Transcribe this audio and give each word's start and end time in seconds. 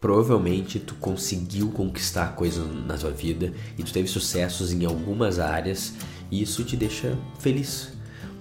provavelmente 0.00 0.78
tu 0.78 0.94
conseguiu 0.96 1.70
conquistar 1.70 2.34
coisas 2.34 2.66
na 2.86 2.96
tua 2.96 3.10
vida 3.10 3.52
e 3.78 3.82
tu 3.82 3.92
teve 3.92 4.08
sucessos 4.08 4.72
em 4.72 4.84
algumas 4.84 5.38
áreas 5.38 5.94
e 6.30 6.42
isso 6.42 6.64
te 6.64 6.76
deixa 6.76 7.16
feliz. 7.38 7.92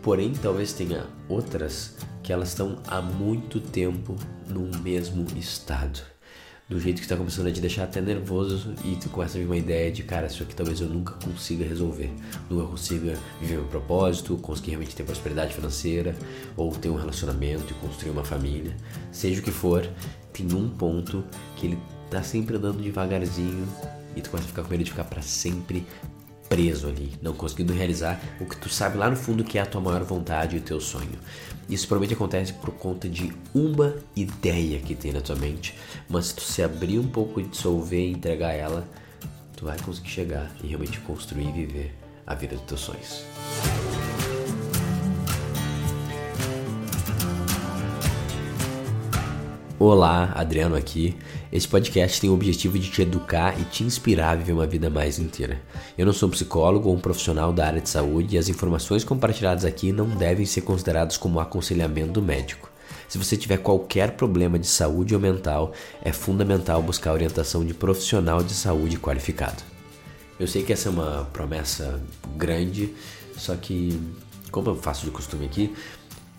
Porém, 0.02 0.33
talvez 0.33 0.73
tenha 0.73 1.07
outras 1.28 1.96
que 2.21 2.31
elas 2.31 2.49
estão 2.49 2.78
há 2.88 3.02
muito 3.02 3.60
tempo 3.60 4.15
no 4.47 4.70
mesmo 4.81 5.26
estado. 5.38 5.99
Do 6.68 6.79
jeito 6.79 6.98
que 6.98 7.04
está 7.04 7.16
começando 7.16 7.46
a 7.46 7.52
te 7.52 7.62
deixar 7.62 7.84
até 7.84 8.02
nervoso 8.02 8.74
e 8.84 8.96
tu 8.96 9.08
começa 9.10 9.38
a 9.38 9.40
vir 9.40 9.46
uma 9.46 9.56
ideia 9.56 9.92
de, 9.92 10.02
cara, 10.02 10.26
isso 10.26 10.42
aqui 10.42 10.56
talvez 10.56 10.82
eu 10.82 10.88
nunca 10.88 11.14
consiga 11.24 11.64
resolver. 11.64 12.12
Nunca 12.50 12.66
consiga 12.66 13.16
viver 13.40 13.58
meu 13.58 13.66
propósito, 13.66 14.36
conseguir 14.38 14.72
realmente 14.72 14.96
ter 14.96 15.04
prosperidade 15.04 15.54
financeira, 15.54 16.16
ou 16.58 16.72
ter 16.72 16.90
um 16.90 16.96
relacionamento 16.96 17.72
e 17.72 17.76
construir 17.76 18.10
uma 18.10 18.24
família. 18.24 18.76
Seja 19.12 19.42
o 19.42 19.44
que 19.44 19.52
for, 19.52 19.88
tem 20.43 20.57
um 20.57 20.70
ponto 20.70 21.23
que 21.55 21.67
ele 21.67 21.79
tá 22.09 22.21
sempre 22.23 22.57
andando 22.57 22.81
devagarzinho 22.81 23.67
e 24.16 24.21
tu 24.21 24.30
começa 24.30 24.48
a 24.48 24.49
ficar 24.49 24.63
com 24.63 24.70
medo 24.70 24.84
de 24.84 24.91
ficar 24.91 25.03
para 25.03 25.21
sempre 25.21 25.85
preso 26.48 26.88
ali, 26.88 27.13
não 27.21 27.34
conseguindo 27.34 27.73
realizar 27.73 28.21
o 28.40 28.45
que 28.45 28.55
tu 28.55 28.70
sabe 28.70 28.98
lá 28.98 29.09
no 29.09 29.16
fundo 29.16 29.43
que 29.43 29.57
é 29.57 29.62
a 29.62 29.66
tua 29.66 29.81
maior 29.81 30.03
vontade 30.03 30.55
e 30.55 30.59
o 30.59 30.62
teu 30.62 30.79
sonho. 30.79 31.20
Isso 31.67 31.88
provavelmente 31.88 32.16
acontece 32.16 32.53
por 32.53 32.71
conta 32.71 33.09
de 33.09 33.34
uma 33.53 33.95
ideia 34.16 34.79
que 34.79 34.93
tem 34.93 35.12
na 35.12 35.21
tua 35.21 35.35
mente, 35.35 35.76
mas 36.07 36.27
se 36.27 36.35
tu 36.35 36.41
se 36.41 36.62
abrir 36.62 36.99
um 36.99 37.07
pouco 37.07 37.40
e 37.40 37.43
dissolver 37.43 37.99
e 37.99 38.12
entregar 38.12 38.54
ela, 38.54 38.88
tu 39.55 39.65
vai 39.65 39.77
conseguir 39.79 40.09
chegar 40.09 40.52
e 40.63 40.67
realmente 40.67 40.99
construir 40.99 41.49
e 41.49 41.52
viver 41.52 41.95
a 42.27 42.35
vida 42.35 42.55
dos 42.55 42.65
teus 42.65 42.81
sonhos. 42.81 43.26
Olá, 49.88 50.31
Adriano 50.34 50.75
aqui. 50.75 51.16
Esse 51.52 51.67
podcast 51.67 52.20
tem 52.20 52.27
o 52.27 52.34
objetivo 52.34 52.80
de 52.80 52.89
te 52.89 53.03
educar 53.03 53.53
e 53.62 53.63
te 53.66 53.84
inspirar 53.84 54.31
a 54.31 54.35
viver 54.35 54.53
uma 54.53 54.66
vida 54.66 54.89
mais 54.89 55.20
inteira. 55.20 55.62
Eu 55.96 56.07
não 56.07 56.12
sou 56.12 56.27
um 56.27 56.32
psicólogo 56.32 56.90
ou 56.90 56.96
um 56.96 56.99
profissional 56.99 57.54
da 57.54 57.68
área 57.68 57.79
de 57.79 57.87
saúde 57.87 58.35
e 58.35 58.40
as 58.40 58.49
informações 58.49 59.04
compartilhadas 59.04 59.63
aqui 59.63 59.91
não 59.91 60.07
devem 60.07 60.43
ser 60.43 60.62
consideradas 60.62 61.18
como 61.18 61.40
aconselhamento 61.40 62.20
médico. 62.20 62.71
Se 63.07 63.20
você 63.20 63.37
tiver 63.37 63.57
qualquer 63.57 64.13
problema 64.13 64.57
de 64.57 64.66
saúde 64.66 65.13
ou 65.13 65.22
mental, 65.22 65.72
é 66.01 66.12
fundamental 66.12 66.81
buscar 66.81 67.13
orientação 67.13 67.63
de 67.63 67.75
profissional 67.75 68.41
de 68.41 68.56
saúde 68.56 68.97
qualificado. 68.97 69.62
Eu 70.40 70.47
sei 70.47 70.63
que 70.63 70.73
essa 70.73 70.90
é 70.90 70.91
uma 70.91 71.29
promessa 71.31 72.01
grande, 72.35 72.91
só 73.38 73.56
que, 73.56 74.01
como 74.50 74.67
eu 74.67 74.75
faço 74.75 75.06
de 75.06 75.12
costume 75.12 75.45
aqui, 75.45 75.75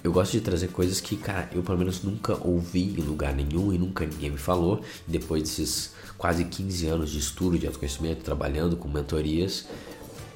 eu 0.06 0.12
gosto 0.12 0.32
de 0.32 0.40
trazer 0.40 0.68
coisas 0.68 1.00
que, 1.00 1.16
cara, 1.16 1.50
eu 1.52 1.64
pelo 1.64 1.78
menos 1.78 2.04
nunca 2.04 2.38
ouvi 2.46 2.94
em 2.96 3.02
lugar 3.02 3.34
nenhum 3.34 3.72
e 3.72 3.78
nunca 3.78 4.06
ninguém 4.06 4.30
me 4.30 4.38
falou. 4.38 4.80
depois 5.04 5.42
desses 5.42 5.94
quase 6.16 6.44
15 6.44 6.86
anos 6.86 7.10
de 7.10 7.18
estudo 7.18 7.58
de 7.58 7.66
autoconhecimento, 7.66 8.22
trabalhando 8.22 8.76
com 8.76 8.86
mentorias, 8.86 9.66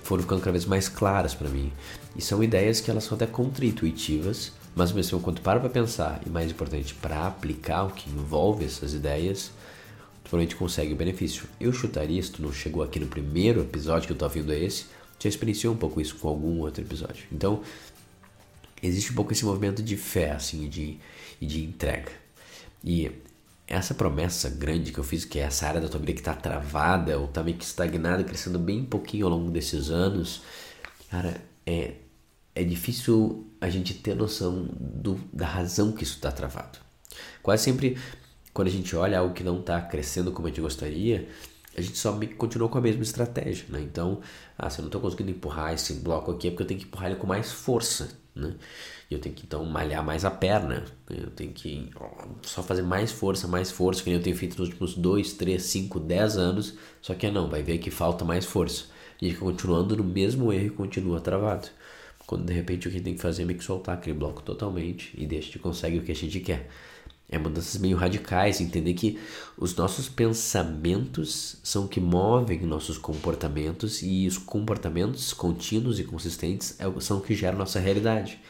foram 0.02 0.24
ficando 0.24 0.40
cada 0.40 0.50
vez 0.50 0.64
mais 0.64 0.88
claras 0.88 1.34
para 1.34 1.48
mim. 1.48 1.72
E 2.16 2.20
são 2.20 2.42
ideias 2.42 2.80
que 2.80 2.90
elas 2.90 3.04
são 3.04 3.14
até 3.14 3.26
contra-intuitivas, 3.26 4.50
mas 4.74 4.90
mesmo 4.90 5.20
quando 5.20 5.40
para 5.40 5.60
para 5.60 5.70
pensar, 5.70 6.20
e 6.26 6.28
mais 6.28 6.50
importante, 6.50 6.92
para 6.94 7.28
aplicar 7.28 7.84
o 7.84 7.90
que 7.90 8.10
envolve 8.10 8.64
essas 8.64 8.92
ideias, 8.92 9.52
tu 10.24 10.30
provavelmente 10.30 10.56
consegue 10.56 10.94
o 10.94 10.96
benefício. 10.96 11.44
Eu 11.60 11.72
chutaria, 11.72 12.20
se 12.20 12.32
tu 12.32 12.42
não 12.42 12.52
chegou 12.52 12.82
aqui 12.82 12.98
no 12.98 13.06
primeiro 13.06 13.60
episódio 13.60 14.08
que 14.08 14.12
eu 14.12 14.18
tô 14.18 14.24
ouvindo 14.24 14.52
é 14.52 14.58
esse, 14.58 14.86
já 15.20 15.28
experienciou 15.28 15.74
um 15.74 15.76
pouco 15.76 16.00
isso 16.00 16.16
com 16.16 16.28
algum 16.28 16.58
outro 16.58 16.82
episódio. 16.82 17.26
Então, 17.30 17.60
existe 18.82 19.12
um 19.12 19.14
pouco 19.14 19.32
esse 19.32 19.44
movimento 19.44 19.82
de 19.82 19.96
fé, 19.96 20.32
assim, 20.32 20.68
de, 20.68 20.98
de 21.40 21.64
entrega. 21.64 22.12
E 22.82 23.10
essa 23.66 23.94
promessa 23.94 24.50
grande 24.50 24.92
que 24.92 24.98
eu 24.98 25.04
fiz, 25.04 25.24
que 25.24 25.38
é 25.38 25.42
essa 25.42 25.66
área 25.66 25.80
da 25.80 25.88
tua 25.88 26.00
vida 26.00 26.12
que 26.12 26.20
está 26.20 26.34
travada 26.34 27.16
ou 27.18 27.26
está 27.26 27.42
meio 27.42 27.56
que 27.56 27.64
estagnada, 27.64 28.24
crescendo 28.24 28.58
bem 28.58 28.84
pouquinho 28.84 29.26
ao 29.26 29.32
longo 29.32 29.50
desses 29.50 29.90
anos, 29.90 30.42
cara, 31.08 31.40
é, 31.64 31.94
é 32.54 32.64
difícil 32.64 33.46
a 33.60 33.70
gente 33.70 33.94
ter 33.94 34.16
noção 34.16 34.68
do, 34.78 35.20
da 35.32 35.46
razão 35.46 35.92
que 35.92 36.02
isso 36.02 36.16
está 36.16 36.32
travado. 36.32 36.78
Quase 37.42 37.62
sempre, 37.62 37.96
quando 38.52 38.68
a 38.68 38.72
gente 38.72 38.94
olha 38.96 39.18
algo 39.18 39.34
que 39.34 39.44
não 39.44 39.60
está 39.60 39.80
crescendo 39.80 40.32
como 40.32 40.48
a 40.48 40.50
gente 40.50 40.60
gostaria, 40.60 41.28
a 41.76 41.80
gente 41.80 41.98
só 41.98 42.18
continua 42.36 42.68
com 42.68 42.78
a 42.78 42.80
mesma 42.80 43.02
estratégia, 43.02 43.64
né? 43.68 43.80
Então, 43.80 44.20
ah, 44.58 44.68
se 44.68 44.78
eu 44.78 44.82
não 44.82 44.88
estou 44.88 45.00
conseguindo 45.00 45.30
empurrar 45.30 45.72
esse 45.72 45.94
bloco 45.94 46.32
aqui 46.32 46.48
é 46.48 46.50
porque 46.50 46.62
eu 46.62 46.66
tenho 46.66 46.80
que 46.80 46.86
empurrar 46.86 47.10
ele 47.10 47.20
com 47.20 47.26
mais 47.26 47.52
força, 47.52 48.08
né? 48.34 48.54
E 49.10 49.14
eu 49.14 49.20
tenho 49.20 49.34
que 49.34 49.44
então 49.44 49.64
malhar 49.64 50.04
mais 50.04 50.24
a 50.24 50.30
perna, 50.30 50.84
eu 51.08 51.30
tenho 51.30 51.52
que 51.52 51.90
só 52.42 52.62
fazer 52.62 52.82
mais 52.82 53.12
força, 53.12 53.46
mais 53.46 53.70
força, 53.70 54.02
que 54.02 54.10
eu 54.10 54.22
tenho 54.22 54.36
feito 54.36 54.58
nos 54.58 54.68
últimos 54.68 54.94
2, 54.94 55.32
3, 55.34 55.62
5, 55.62 56.00
10 56.00 56.36
anos, 56.36 56.74
só 57.00 57.14
que 57.14 57.30
não, 57.30 57.48
vai 57.48 57.62
ver 57.62 57.78
que 57.78 57.90
falta 57.90 58.24
mais 58.24 58.44
força. 58.44 58.84
E 59.20 59.34
continuando 59.34 59.96
no 59.96 60.04
mesmo 60.04 60.52
erro 60.52 60.66
e 60.66 60.70
continua 60.70 61.20
travado. 61.20 61.68
Quando 62.26 62.46
de 62.46 62.52
repente 62.52 62.88
o 62.88 62.90
que 62.90 63.00
tem 63.00 63.14
que 63.14 63.20
fazer 63.20 63.42
é 63.42 63.44
meio 63.44 63.58
que 63.58 63.64
soltar 63.64 63.96
aquele 63.96 64.16
bloco 64.16 64.42
totalmente 64.42 65.12
e 65.18 65.26
deixa 65.26 65.50
de 65.50 65.58
consegue 65.58 65.98
o 65.98 66.02
que 66.02 66.12
a 66.12 66.14
gente 66.14 66.40
quer. 66.40 66.68
É 67.32 67.38
mudanças 67.38 67.80
meio 67.80 67.96
radicais, 67.96 68.60
entender 68.60 68.92
que 68.94 69.18
os 69.56 69.76
nossos 69.76 70.08
pensamentos 70.08 71.60
são 71.62 71.86
que 71.86 72.00
movem 72.00 72.60
nossos 72.62 72.98
comportamentos 72.98 74.02
e 74.02 74.26
os 74.26 74.36
comportamentos 74.36 75.32
contínuos 75.32 76.00
e 76.00 76.04
consistentes 76.04 76.74
é 76.80 77.00
são 77.00 77.20
que 77.20 77.34
geram 77.34 77.58
nossa 77.58 77.78
realidade. 77.78 78.40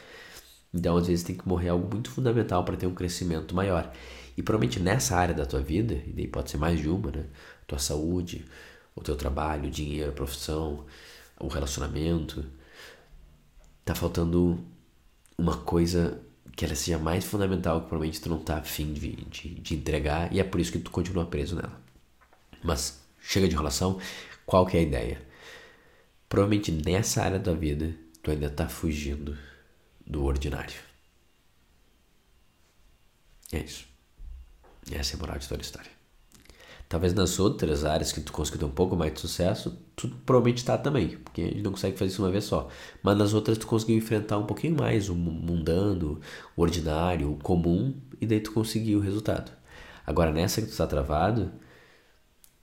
Então, 0.72 0.96
às 0.96 1.08
vezes, 1.08 1.24
tem 1.24 1.36
que 1.36 1.46
morrer 1.46 1.68
algo 1.68 1.88
muito 1.92 2.10
fundamental 2.10 2.64
para 2.64 2.76
ter 2.76 2.86
um 2.86 2.94
crescimento 2.94 3.54
maior. 3.54 3.92
E 4.36 4.42
provavelmente 4.42 4.80
nessa 4.80 5.16
área 5.16 5.34
da 5.34 5.44
tua 5.44 5.60
vida, 5.60 5.94
e 6.06 6.12
daí 6.12 6.26
pode 6.28 6.50
ser 6.50 6.56
mais 6.56 6.80
de 6.80 6.88
uma, 6.88 7.10
né? 7.10 7.26
Tua 7.66 7.78
saúde, 7.78 8.46
o 8.94 9.02
teu 9.02 9.16
trabalho, 9.16 9.68
o 9.68 9.70
dinheiro, 9.70 10.10
a 10.10 10.14
profissão, 10.14 10.86
o 11.38 11.48
relacionamento, 11.48 12.44
tá 13.84 13.94
faltando 13.94 14.64
uma 15.36 15.56
coisa 15.56 16.20
que 16.56 16.64
ela 16.64 16.74
seja 16.74 16.98
mais 16.98 17.24
fundamental 17.24 17.80
que 17.80 17.88
provavelmente 17.88 18.20
tu 18.20 18.28
não 18.28 18.38
tá 18.38 18.58
afim 18.58 18.92
de, 18.92 19.16
de, 19.26 19.54
de 19.54 19.74
entregar 19.74 20.32
e 20.32 20.40
é 20.40 20.44
por 20.44 20.60
isso 20.60 20.72
que 20.72 20.78
tu 20.78 20.90
continua 20.90 21.26
preso 21.26 21.56
nela. 21.56 21.80
Mas 22.62 23.00
chega 23.20 23.48
de 23.48 23.54
enrolação, 23.54 24.00
qual 24.44 24.66
que 24.66 24.76
é 24.76 24.80
a 24.80 24.82
ideia? 24.82 25.22
Provavelmente 26.28 26.70
nessa 26.70 27.22
área 27.22 27.38
da 27.38 27.52
vida 27.52 27.94
tu 28.22 28.30
ainda 28.30 28.50
tá 28.50 28.68
fugindo 28.68 29.36
do 30.06 30.24
ordinário. 30.24 30.80
É 33.52 33.58
isso. 33.58 33.86
Essa 34.90 35.14
é 35.14 35.16
a 35.16 35.20
moral 35.20 35.38
de 35.38 35.48
toda 35.48 35.60
a 35.60 35.64
história. 35.64 35.99
Talvez 36.90 37.14
nas 37.14 37.38
outras 37.38 37.84
áreas 37.84 38.10
que 38.10 38.20
tu 38.20 38.32
conseguir 38.32 38.58
ter 38.58 38.64
um 38.64 38.70
pouco 38.70 38.96
mais 38.96 39.14
de 39.14 39.20
sucesso, 39.20 39.78
tu 39.94 40.08
provavelmente 40.26 40.58
está 40.58 40.76
também, 40.76 41.16
porque 41.18 41.42
a 41.42 41.44
gente 41.44 41.62
não 41.62 41.70
consegue 41.70 41.96
fazer 41.96 42.10
isso 42.10 42.20
uma 42.20 42.32
vez 42.32 42.42
só. 42.42 42.68
Mas 43.00 43.16
nas 43.16 43.32
outras 43.32 43.58
tu 43.58 43.66
conseguiu 43.68 43.96
enfrentar 43.96 44.38
um 44.38 44.44
pouquinho 44.44 44.76
mais 44.76 45.08
o 45.08 45.14
mundano, 45.14 46.20
o 46.56 46.62
ordinário, 46.62 47.30
o 47.30 47.36
comum, 47.36 47.94
e 48.20 48.26
daí 48.26 48.40
tu 48.40 48.50
conseguiu 48.50 48.98
o 48.98 49.02
resultado. 49.02 49.52
Agora 50.04 50.32
nessa 50.32 50.60
que 50.60 50.66
tu 50.66 50.72
está 50.72 50.84
travado, 50.84 51.52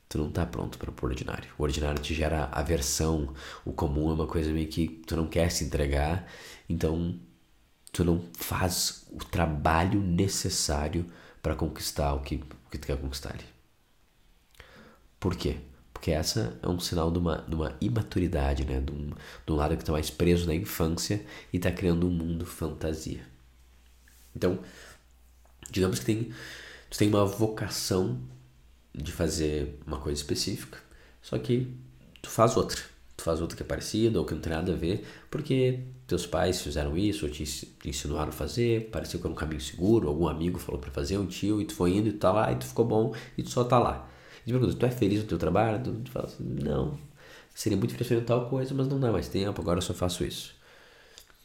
tu 0.09 0.17
não 0.17 0.27
está 0.27 0.45
pronto 0.45 0.77
para 0.77 0.91
o 0.91 1.05
ordinário. 1.05 1.49
O 1.57 1.63
ordinário 1.63 2.01
te 2.01 2.13
gera 2.13 2.49
aversão, 2.51 3.33
o 3.63 3.71
comum 3.71 4.09
é 4.09 4.13
uma 4.13 4.27
coisa 4.27 4.51
meio 4.51 4.67
que 4.67 4.89
tu 5.07 5.15
não 5.15 5.27
quer 5.27 5.49
se 5.51 5.63
entregar, 5.63 6.27
então 6.67 7.17
tu 7.93 8.03
não 8.03 8.21
faz 8.33 9.07
o 9.09 9.19
trabalho 9.19 10.01
necessário 10.01 11.05
para 11.41 11.55
conquistar 11.55 12.13
o 12.13 12.19
que, 12.19 12.35
o 12.35 12.69
que 12.69 12.77
tu 12.77 12.87
quer 12.87 12.97
conquistar 12.97 13.33
ali. 13.33 13.56
Por 15.19 15.35
quê? 15.35 15.57
Porque 15.93 16.11
essa 16.11 16.57
é 16.61 16.67
um 16.67 16.79
sinal 16.79 17.11
de 17.11 17.17
uma, 17.17 17.37
de 17.47 17.55
uma 17.55 17.75
imaturidade, 17.81 18.63
né? 18.65 18.79
De 18.79 18.91
um, 18.91 19.09
de 19.45 19.51
um 19.51 19.55
lado 19.55 19.75
que 19.75 19.81
está 19.81 19.91
mais 19.91 20.09
preso 20.09 20.45
na 20.45 20.53
infância 20.53 21.25
e 21.51 21.57
está 21.57 21.71
criando 21.71 22.07
um 22.07 22.11
mundo 22.11 22.45
fantasia. 22.45 23.21
Então, 24.35 24.59
digamos 25.71 25.99
que 25.99 26.05
tem, 26.05 26.31
tu 26.89 26.97
tem 26.97 27.09
uma 27.09 27.25
vocação 27.25 28.19
de 28.93 29.11
fazer 29.11 29.79
uma 29.85 29.99
coisa 29.99 30.19
específica, 30.19 30.77
só 31.21 31.37
que 31.37 31.67
tu 32.21 32.29
faz 32.29 32.55
outra. 32.55 32.79
Tu 33.15 33.23
faz 33.23 33.41
outra 33.41 33.57
que 33.57 33.63
é 33.63 33.65
parecida 33.65 34.19
ou 34.19 34.25
que 34.25 34.35
não 34.35 34.41
tem 34.41 34.53
nada 34.53 34.73
a 34.73 34.75
ver, 34.75 35.03
porque 35.31 35.79
teus 36.05 36.27
pais 36.27 36.61
fizeram 36.61 36.95
isso 36.95 37.25
ou 37.25 37.31
te, 37.31 37.43
te 37.43 37.89
ensinaram 37.89 38.29
a 38.29 38.31
fazer, 38.31 38.91
pareceu 38.91 39.19
que 39.19 39.25
era 39.25 39.33
um 39.33 39.35
caminho 39.35 39.59
seguro, 39.59 40.07
algum 40.07 40.27
amigo 40.27 40.59
falou 40.59 40.79
para 40.79 40.91
fazer, 40.91 41.17
um 41.17 41.25
tio, 41.25 41.59
e 41.59 41.65
tu 41.65 41.73
foi 41.73 41.95
indo 41.95 42.09
e 42.09 42.11
tu 42.11 42.19
tá 42.19 42.31
lá, 42.31 42.51
e 42.51 42.55
tu 42.55 42.65
ficou 42.67 42.85
bom, 42.85 43.15
e 43.35 43.41
tu 43.41 43.49
só 43.49 43.63
tá 43.63 43.79
lá. 43.79 44.07
E 44.47 44.51
pergunta, 44.51 44.73
tu 44.75 44.85
é 44.85 44.89
feliz 44.89 45.19
no 45.19 45.27
teu 45.27 45.37
trabalho? 45.37 45.83
Tu 46.05 46.09
fala 46.09 46.25
assim, 46.25 46.41
não, 46.41 46.97
seria 47.53 47.77
muito 47.77 47.91
feliz 47.91 48.07
fazendo 48.07 48.25
tal 48.25 48.49
coisa, 48.49 48.73
mas 48.73 48.87
não 48.87 48.97
dá 48.97 49.11
mais 49.11 49.27
tempo, 49.27 49.59
agora 49.61 49.79
eu 49.79 49.81
só 49.81 49.93
faço 49.93 50.23
isso. 50.23 50.55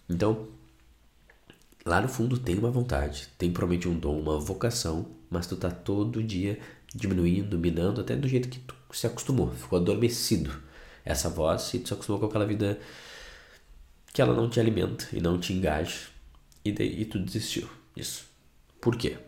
Então, 0.09 0.47
lá 1.85 2.01
no 2.01 2.07
fundo 2.09 2.39
tem 2.39 2.57
uma 2.57 2.71
vontade, 2.71 3.29
tem 3.37 3.51
provavelmente 3.51 3.89
um 3.89 3.99
dom, 3.99 4.21
uma 4.21 4.39
vocação, 4.39 5.11
mas 5.29 5.49
tu 5.49 5.57
tá 5.57 5.69
todo 5.69 6.23
dia 6.23 6.61
diminuindo, 6.95 7.59
minando, 7.59 8.01
até 8.01 8.15
do 8.15 8.29
jeito 8.29 8.49
que 8.49 8.61
tu 8.61 8.75
se 8.93 9.05
acostumou, 9.05 9.51
ficou 9.51 9.81
adormecido 9.81 10.53
essa 11.05 11.29
voz 11.29 11.75
e 11.75 11.81
tu 11.81 11.89
se 11.89 11.95
acostumou 11.95 12.21
com 12.21 12.27
aquela 12.27 12.47
vida 12.47 12.79
que 14.13 14.23
ela 14.23 14.33
não 14.33 14.49
te 14.49 14.61
alimenta 14.61 15.09
e 15.13 15.21
não 15.21 15.41
te 15.41 15.53
engaja 15.53 16.07
e, 16.65 16.71
daí, 16.71 17.01
e 17.01 17.05
tu 17.05 17.19
desistiu 17.19 17.69
disso. 17.97 18.27
Por 18.81 18.97
quê? 18.97 19.19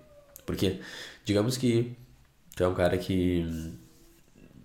Porque, 0.46 0.80
digamos 1.24 1.56
que 1.56 1.96
tu 2.54 2.62
é 2.62 2.68
um 2.68 2.74
cara 2.74 2.96
que 2.96 3.72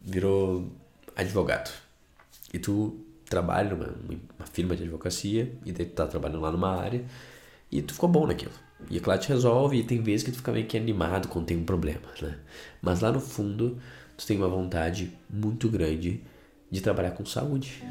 virou 0.03 0.71
advogado 1.15 1.71
e 2.53 2.59
tu 2.59 2.99
trabalha 3.25 3.75
numa 3.75 3.93
uma 4.37 4.47
firma 4.51 4.75
de 4.75 4.83
advocacia 4.83 5.53
e 5.65 5.71
tu 5.71 5.85
tá 5.87 6.07
trabalhando 6.07 6.41
lá 6.41 6.51
numa 6.51 6.75
área 6.75 7.03
e 7.71 7.81
tu 7.81 7.93
ficou 7.93 8.09
bom 8.09 8.25
naquilo. 8.25 8.51
E 8.89 8.97
é 8.97 8.99
claro, 8.99 9.19
te 9.19 9.29
resolve 9.29 9.77
e 9.77 9.83
tem 9.83 10.01
vezes 10.01 10.23
que 10.23 10.31
tu 10.31 10.37
fica 10.37 10.51
meio 10.51 10.65
que 10.65 10.77
animado 10.77 11.27
quando 11.27 11.45
tem 11.45 11.57
um 11.57 11.65
problema, 11.65 12.07
né? 12.21 12.37
Mas 12.81 13.01
lá 13.01 13.11
no 13.11 13.19
fundo, 13.19 13.77
tu 14.17 14.25
tem 14.25 14.37
uma 14.37 14.47
vontade 14.47 15.11
muito 15.29 15.67
grande 15.69 16.23
de 16.71 16.81
trabalhar 16.81 17.11
com 17.11 17.25
saúde. 17.25 17.83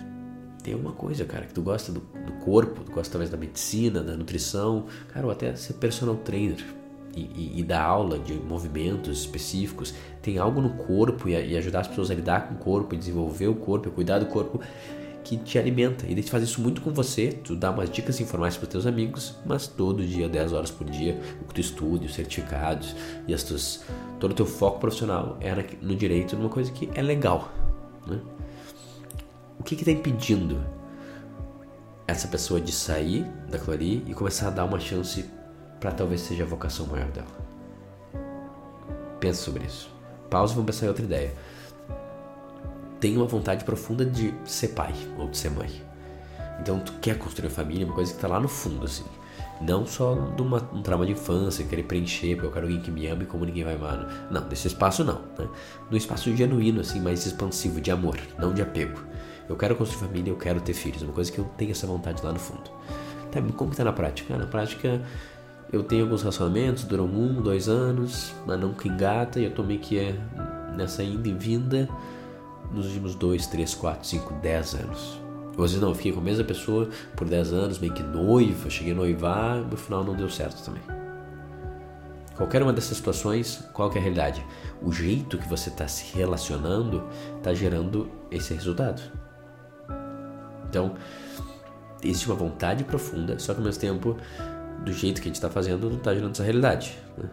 Tem 0.63 0.75
uma 0.75 0.93
coisa, 0.93 1.25
cara, 1.25 1.47
que 1.47 1.53
tu 1.53 1.63
gosta 1.63 1.93
do, 1.93 2.01
do 2.01 2.33
corpo, 2.45 2.83
tu 2.85 2.91
gosta 2.91 3.13
talvez 3.13 3.31
da 3.31 3.37
medicina, 3.37 4.03
da 4.03 4.17
nutrição, 4.17 4.87
cara, 5.09 5.27
ou 5.27 5.33
até 5.33 5.55
ser 5.55 5.75
personal 5.75 6.17
trainer 6.17 6.78
e, 7.19 7.59
e, 7.61 7.63
dar 7.63 7.83
aula 7.83 8.19
de 8.19 8.35
movimentos 8.35 9.21
específicos. 9.21 9.95
Tem 10.23 10.39
algo 10.39 10.61
no 10.61 10.71
corpo 10.71 11.29
e, 11.29 11.33
e 11.33 11.57
ajudar 11.57 11.81
as 11.81 11.89
pessoas 11.89 12.11
a 12.11 12.15
lidar 12.15 12.49
com 12.49 12.55
o 12.55 12.59
corpo, 12.59 12.95
e 12.95 12.99
desenvolver 12.99 13.49
o 13.49 13.55
corpo, 13.55 13.89
e 13.89 13.91
cuidar 13.91 14.19
do 14.19 14.27
corpo 14.27 14.61
que 15.29 15.37
te 15.37 15.59
alimenta. 15.59 16.07
E 16.07 16.15
daí 16.15 16.23
tu 16.23 16.31
faz 16.31 16.43
isso 16.43 16.61
muito 16.61 16.81
com 16.81 16.91
você, 16.91 17.29
tu 17.29 17.55
dá 17.55 17.71
umas 17.71 17.91
dicas 17.91 18.19
informais 18.19 18.57
para 18.57 18.67
teus 18.67 18.87
amigos, 18.87 19.35
mas 19.45 19.67
todo 19.67 20.03
dia, 20.03 20.27
10 20.29 20.53
horas 20.55 20.71
por 20.71 20.89
dia, 20.89 21.21
o 21.43 21.45
que 21.45 21.55
tu 21.55 21.61
estuda, 21.61 22.07
os 22.07 22.15
certificados 22.15 22.97
e 23.27 23.35
as 23.35 23.43
tuas, 23.43 23.85
todo 24.19 24.31
o 24.31 24.35
teu 24.35 24.47
foco 24.47 24.81
profissional 24.81 25.37
é 25.41 25.55
no 25.83 25.95
direito, 25.95 26.35
numa 26.35 26.49
coisa 26.49 26.73
que 26.73 26.89
é 26.95 27.03
legal. 27.03 27.53
Né? 28.07 28.19
O 29.59 29.63
que 29.63 29.75
está 29.75 29.91
impedindo 29.91 30.59
essa 32.07 32.27
pessoa 32.27 32.59
de 32.59 32.73
sair 32.73 33.27
daquilo 33.51 33.75
ali 33.75 34.05
e 34.07 34.15
começar 34.15 34.47
a 34.47 34.51
dar 34.51 34.65
uma 34.65 34.81
chance 34.81 35.27
para 35.81 35.93
talvez 35.93 36.21
seja 36.21 36.45
a 36.45 36.47
vocação 36.47 36.87
maior 36.87 37.09
dela? 37.09 37.27
Pensa 39.21 39.43
sobre 39.43 39.65
isso. 39.65 39.91
Pausa 40.31 40.53
e 40.53 40.57
vamos 40.57 40.71
pensar 40.71 40.87
em 40.87 40.89
outra 40.89 41.05
ideia 41.05 41.33
tem 43.01 43.17
uma 43.17 43.27
vontade 43.27 43.65
profunda 43.65 44.05
de 44.05 44.35
ser 44.45 44.69
pai 44.69 44.93
ou 45.19 45.29
de 45.29 45.39
ser 45.39 45.51
mãe. 45.51 45.71
Então 46.61 46.81
tu 46.81 46.93
quer 47.01 47.17
construir 47.19 47.51
família, 47.51 47.87
uma 47.87 47.95
coisa 47.95 48.11
que 48.11 48.19
está 48.19 48.29
lá 48.29 48.41
no 48.41 48.49
fundo, 48.49 48.85
assim. 48.85 49.05
Não 49.61 49.87
só 49.87 50.15
de 50.15 50.43
uma, 50.43 50.59
um 50.73 50.83
trauma 50.83 51.05
de 51.05 51.13
infância, 51.13 51.65
querer 51.65 51.85
preencher, 51.85 52.35
porque 52.35 52.47
eu 52.47 52.53
quero 52.53 52.67
alguém 52.67 52.81
que 52.81 52.91
me 52.91 53.07
ame 53.09 53.25
como 53.25 53.45
ninguém 53.45 53.65
vai 53.65 53.75
amar. 53.75 54.29
Não, 54.31 54.49
desse 54.49 54.69
espaço 54.69 55.05
não. 55.05 55.21
Né? 55.37 55.49
No 55.91 55.97
espaço 55.97 56.35
genuíno, 56.35 56.81
assim, 56.81 57.01
mais 57.01 57.27
expansivo, 57.27 57.81
de 57.81 57.91
amor, 57.91 58.19
não 58.39 58.53
de 58.53 58.63
apego. 58.63 59.01
Eu 59.49 59.57
quero 59.57 59.75
construir 59.75 60.07
família, 60.07 60.31
eu 60.31 60.37
quero 60.37 60.61
ter 60.61 60.75
filhos. 60.75 61.03
Uma 61.03 61.13
coisa 61.13 61.31
que 61.31 61.39
eu 61.39 61.45
tenho 61.57 61.73
essa 61.73 61.87
vontade 61.87 62.25
lá 62.25 62.33
no 62.33 62.39
fundo. 62.39 62.71
Tá, 63.33 63.41
como 63.57 63.71
que 63.71 63.77
tá 63.77 63.85
na 63.85 63.93
prática? 63.93 64.35
Ah, 64.35 64.39
na 64.39 64.47
prática, 64.47 65.03
eu 65.73 65.83
tenho 65.83 66.05
alguns 66.05 66.23
relacionamentos, 66.23 66.85
duram 66.85 67.05
um, 67.05 67.43
dois 67.43 67.69
anos, 67.69 68.33
mas 68.47 68.59
nunca 68.59 68.89
engata, 68.89 69.39
e 69.39 69.45
eu 69.45 69.51
tô 69.51 69.63
meio 69.63 69.81
que 69.81 69.99
é, 69.99 70.15
nessa 70.77 71.03
ida 71.03 71.29
e 71.29 71.35
vinda 71.35 71.89
nos 72.73 72.87
últimos 72.87 73.15
2, 73.15 73.47
3, 73.47 73.75
4, 73.75 74.07
5, 74.07 74.35
10 74.35 74.75
anos. 74.75 75.21
Ou 75.57 75.65
às 75.65 75.71
vezes 75.73 75.81
não, 75.81 75.91
eu 75.91 75.95
fiquei 75.95 76.13
com 76.13 76.21
a 76.21 76.23
mesma 76.23 76.45
pessoa 76.45 76.89
por 77.17 77.29
10 77.29 77.53
anos, 77.53 77.79
meio 77.79 77.93
que 77.93 78.03
noiva, 78.03 78.71
cheguei 78.71 78.93
a 78.93 78.97
noivar, 78.97 79.57
no 79.57 79.77
final 79.77 80.05
não 80.05 80.15
deu 80.15 80.31
certo 80.31 80.65
também. 80.65 80.83
Qualquer 82.37 82.63
uma 82.63 82.73
dessas 82.73 82.97
situações, 82.97 83.65
qual 83.73 83.91
é 83.93 83.99
a 83.99 84.01
realidade? 84.01 84.47
O 84.81 84.93
jeito 84.93 85.37
que 85.37 85.49
você 85.49 85.71
está 85.71 85.89
se 85.89 86.17
relacionando 86.17 87.03
está 87.37 87.53
gerando 87.53 88.09
esse 88.31 88.55
resultado. 88.55 89.03
Então, 90.69 90.95
existe 92.01 92.27
uma 92.27 92.37
vontade 92.37 92.85
profunda, 92.85 93.39
só 93.41 93.53
que 93.53 93.59
ao 93.59 93.65
mesmo 93.65 93.81
tempo, 93.81 94.17
do 94.85 94.93
jeito 94.93 95.21
que 95.21 95.29
a 95.29 95.31
gente 95.31 95.37
está 95.37 95.51
fazendo, 95.51 95.89
não 95.89 95.99
está 95.99 96.15
gerando 96.15 96.33
essa 96.33 96.43
realidade. 96.43 96.97
Né? 97.17 97.29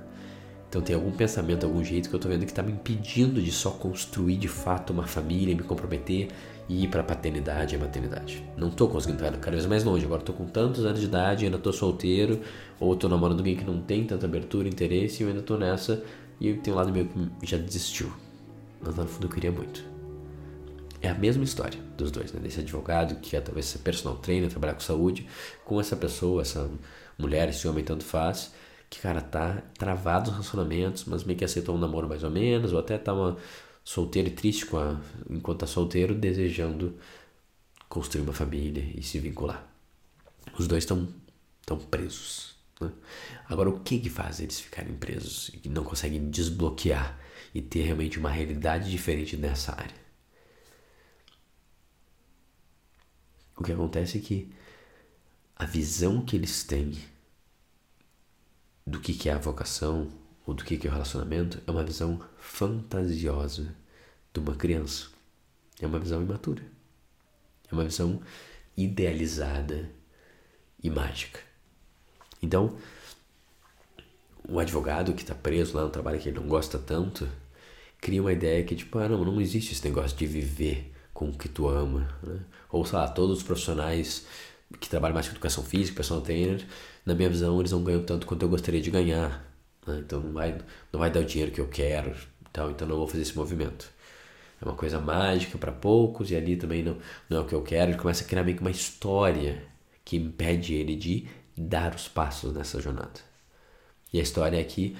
Então 0.69 0.81
tem 0.81 0.95
algum 0.95 1.12
pensamento, 1.12 1.65
algum 1.65 1.83
jeito 1.83 2.09
que 2.09 2.15
eu 2.15 2.19
tô 2.19 2.27
vendo 2.27 2.45
que 2.45 2.53
tá 2.53 2.62
me 2.62 2.71
impedindo 2.71 3.42
de 3.42 3.51
só 3.51 3.71
construir 3.71 4.38
de 4.38 4.47
fato 4.47 4.92
uma 4.92 5.07
família, 5.07 5.56
me 5.56 5.63
comprometer 5.63 6.27
e 6.68 6.83
ir 6.83 6.88
para 6.89 7.03
paternidade 7.03 7.75
e 7.75 7.77
maternidade. 7.77 8.44
Não 8.57 8.69
tô 8.69 8.88
conseguindo 8.88 9.24
estar 9.24 9.38
cada 9.38 9.56
vez 9.56 9.65
mais 9.65 9.83
longe. 9.83 10.03
Agora 10.03 10.21
tô 10.21 10.33
com 10.33 10.45
tantos 10.45 10.86
anos 10.86 11.00
de 11.00 11.06
idade, 11.06 11.45
ainda 11.45 11.57
tô 11.57 11.71
solteiro, 11.71 12.42
ou 12.80 12.95
tô 12.95 13.07
namorando 13.07 13.39
alguém 13.39 13.56
que 13.56 13.63
não 13.63 13.80
tem 13.80 14.03
tanta 14.06 14.25
abertura, 14.25 14.68
interesse, 14.68 15.21
e 15.21 15.24
eu 15.24 15.30
ainda 15.30 15.42
tô 15.42 15.56
nessa 15.57 16.03
e 16.42 16.53
tem 16.53 16.74
um 16.74 16.77
lado 16.77 16.92
meu 16.92 17.06
que 17.06 17.45
já 17.45 17.57
desistiu. 17.57 18.12
Mas 18.81 18.97
lá 18.97 19.03
no 19.03 19.09
fundo 19.09 19.27
eu 19.27 19.31
queria 19.31 19.51
muito. 19.51 19.94
É 21.06 21.10
a 21.10 21.13
mesma 21.13 21.44
história 21.44 21.80
dos 21.96 22.10
dois, 22.10 22.34
né? 22.34 22.40
Desse 22.40 22.62
advogado 22.62 23.16
que 23.19 23.30
quer 23.30 23.42
talvez 23.42 23.68
ser 23.68 23.78
personal 23.80 24.18
trainer, 24.18 24.50
trabalhar 24.50 24.74
com 24.74 24.80
saúde, 24.80 25.28
com 25.63 25.80
essa 25.80 25.96
pessoa, 25.96 26.42
essa 26.42 26.68
mulher, 27.16 27.48
esse 27.48 27.68
homem, 27.68 27.84
tanto 27.84 28.04
faz 28.04 28.52
que, 28.90 29.00
cara, 29.00 29.22
tá 29.22 29.62
travado 29.78 30.30
os 30.30 30.38
relacionamentos, 30.38 31.06
mas 31.06 31.24
meio 31.24 31.38
que 31.38 31.46
aceitou 31.46 31.75
um 31.75 31.78
namoro 31.78 32.10
mais 32.10 32.24
ou 32.24 32.31
menos, 32.31 32.74
ou 32.74 32.80
até 32.80 32.98
tá 32.98 33.13
uma 33.13 33.38
solteiro 33.84 34.30
e 34.30 34.31
triste 34.31 34.66
com 34.66 34.78
a, 34.78 35.00
enquanto 35.30 35.60
tá 35.60 35.68
solteiro, 35.68 36.16
desejando 36.16 36.98
construir 37.88 38.24
uma 38.24 38.34
família 38.34 38.84
e 38.96 39.04
se 39.04 39.19
vincular. 39.19 39.63
Os 40.57 40.68
dois 40.68 40.84
estão 40.86 41.07
tão 41.68 41.78
presos. 41.78 42.56
Né? 42.81 42.92
Agora, 43.48 43.69
o 43.69 43.80
que 43.80 44.00
que 44.00 44.10
faz 44.10 44.40
eles 44.40 44.60
ficarem 44.60 44.96
presos 44.96 45.52
e 45.63 45.69
não 45.69 45.84
conseguem 45.84 46.31
desbloquear 46.31 47.19
e 47.54 47.62
ter 47.62 47.84
realmente 47.84 48.18
uma 48.18 48.31
realidade 48.31 48.90
diferente 48.90 49.38
nessa 49.38 49.72
área? 49.74 50.05
O 53.57 53.63
que 53.63 53.72
acontece 53.72 54.18
é 54.18 54.22
que 54.22 54.54
a 55.56 55.66
visão 55.66 56.24
que 56.25 56.36
eles 56.36 56.63
têm 56.63 56.98
do 58.86 59.00
que, 59.00 59.13
que 59.13 59.30
é 59.30 59.34
a 59.34 59.38
vocação 59.38 60.12
ou 60.46 60.54
do 60.54 60.63
que, 60.63 60.78
que 60.78 60.88
é 60.88 60.90
o 60.90 60.94
relacionamento 60.94 61.62
é 61.66 61.72
uma 61.72 61.84
visão 61.84 62.22
fantasiosa 62.38 63.75
de 64.34 64.40
uma 64.40 64.56
criança. 64.56 65.07
É 65.80 65.88
uma 65.88 66.00
visão 66.00 66.22
imatura. 66.22 66.63
É 67.72 67.74
uma 67.74 67.86
visão 67.86 68.22
idealizada 68.78 69.90
e 70.84 70.90
mágica. 70.90 71.40
Então, 72.42 72.78
o 74.48 74.60
advogado 74.60 75.13
que 75.13 75.22
está 75.22 75.34
preso 75.34 75.75
lá 75.75 75.84
no 75.84 75.90
trabalho 75.90 76.19
que 76.19 76.30
ele 76.30 76.40
não 76.40 76.48
gosta 76.48 76.78
tanto, 76.78 77.28
cria 78.00 78.22
uma 78.22 78.34
ideia 78.34 78.63
que, 78.63 78.75
tipo, 78.75 79.00
ah, 79.00 79.10
não, 79.10 79.25
não 79.25 79.42
existe 79.42 79.74
esse 79.74 79.84
negócio 79.84 80.16
de 80.16 80.28
viver 80.28 80.94
com 81.15 81.29
o 81.29 81.33
que 81.33 81.47
tu 81.47 81.67
ama. 81.69 82.09
Né? 82.21 82.41
Ou, 82.69 82.85
sei 82.85 83.00
lá, 83.00 83.07
todos 83.07 83.38
os 83.38 83.44
profissionais 83.44 84.27
que 84.81 84.89
trabalham 84.89 85.13
mais 85.13 85.27
com 85.27 85.33
educação 85.33 85.63
física, 85.63 85.95
personal 85.95 86.21
trainer, 86.21 86.63
na 87.06 87.15
minha 87.15 87.29
visão, 87.29 87.57
eles 87.59 87.71
não 87.71 87.83
ganham 87.83 88.03
tanto 88.03 88.27
quanto 88.27 88.44
eu 88.44 88.50
gostaria 88.50 88.81
de 88.81 88.91
ganhar. 88.91 89.50
Né? 89.88 90.01
Então 90.06 90.19
não 90.19 90.33
vai, 90.33 90.57
não 90.91 91.00
vai 91.00 91.09
dar 91.09 91.21
o 91.21 91.25
dinheiro 91.25 91.53
que 91.53 91.62
eu 91.62 91.69
quero, 91.69 92.13
então, 92.51 92.69
então 92.69 92.85
não 92.88 92.97
vou 92.97 93.07
fazer 93.07 93.21
esse 93.21 93.35
movimento. 93.35 93.89
É 94.61 94.66
uma 94.66 94.75
coisa 94.75 94.99
mágica 94.99 95.57
para 95.57 95.71
poucos 95.71 96.31
e 96.31 96.35
ali 96.35 96.57
também 96.57 96.83
não, 96.83 96.97
não 97.30 97.37
é 97.37 97.42
o 97.42 97.45
que 97.45 97.56
eu 97.56 97.61
quero. 97.61 97.92
Ele 97.92 97.97
começa 97.97 98.23
a 98.23 98.28
criar 98.28 98.44
meio 98.44 98.57
que 98.57 98.61
uma 98.61 98.71
história 98.71 99.63
que 100.04 100.18
impede 100.18 100.73
ele 100.73 100.95
de 100.97 101.28
dar 101.57 101.95
os 101.95 102.09
passos 102.09 102.54
nessa 102.54 102.81
jornada. 102.81 103.21
E 104.11 104.19
a 104.19 104.23
história 104.23 104.59
é 104.59 104.63
que 104.63 104.97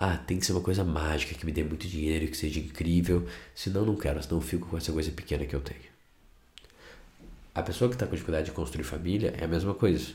ah, 0.00 0.16
tem 0.16 0.38
que 0.38 0.46
ser 0.46 0.52
uma 0.52 0.62
coisa 0.62 0.82
mágica, 0.82 1.34
que 1.34 1.44
me 1.44 1.52
dê 1.52 1.62
muito 1.62 1.86
dinheiro, 1.86 2.26
que 2.26 2.36
seja 2.36 2.58
incrível, 2.58 3.28
senão 3.54 3.84
não 3.84 3.94
quero, 3.96 4.22
senão 4.22 4.38
eu 4.38 4.40
fico 4.40 4.66
com 4.66 4.78
essa 4.78 4.90
coisa 4.90 5.10
pequena 5.12 5.44
que 5.44 5.54
eu 5.54 5.60
tenho. 5.60 5.90
A 7.54 7.62
pessoa 7.62 7.90
que 7.90 7.96
está 7.96 8.06
com 8.06 8.12
dificuldade 8.12 8.46
de 8.46 8.52
construir 8.52 8.84
família 8.84 9.34
é 9.38 9.44
a 9.44 9.48
mesma 9.48 9.74
coisa. 9.74 10.06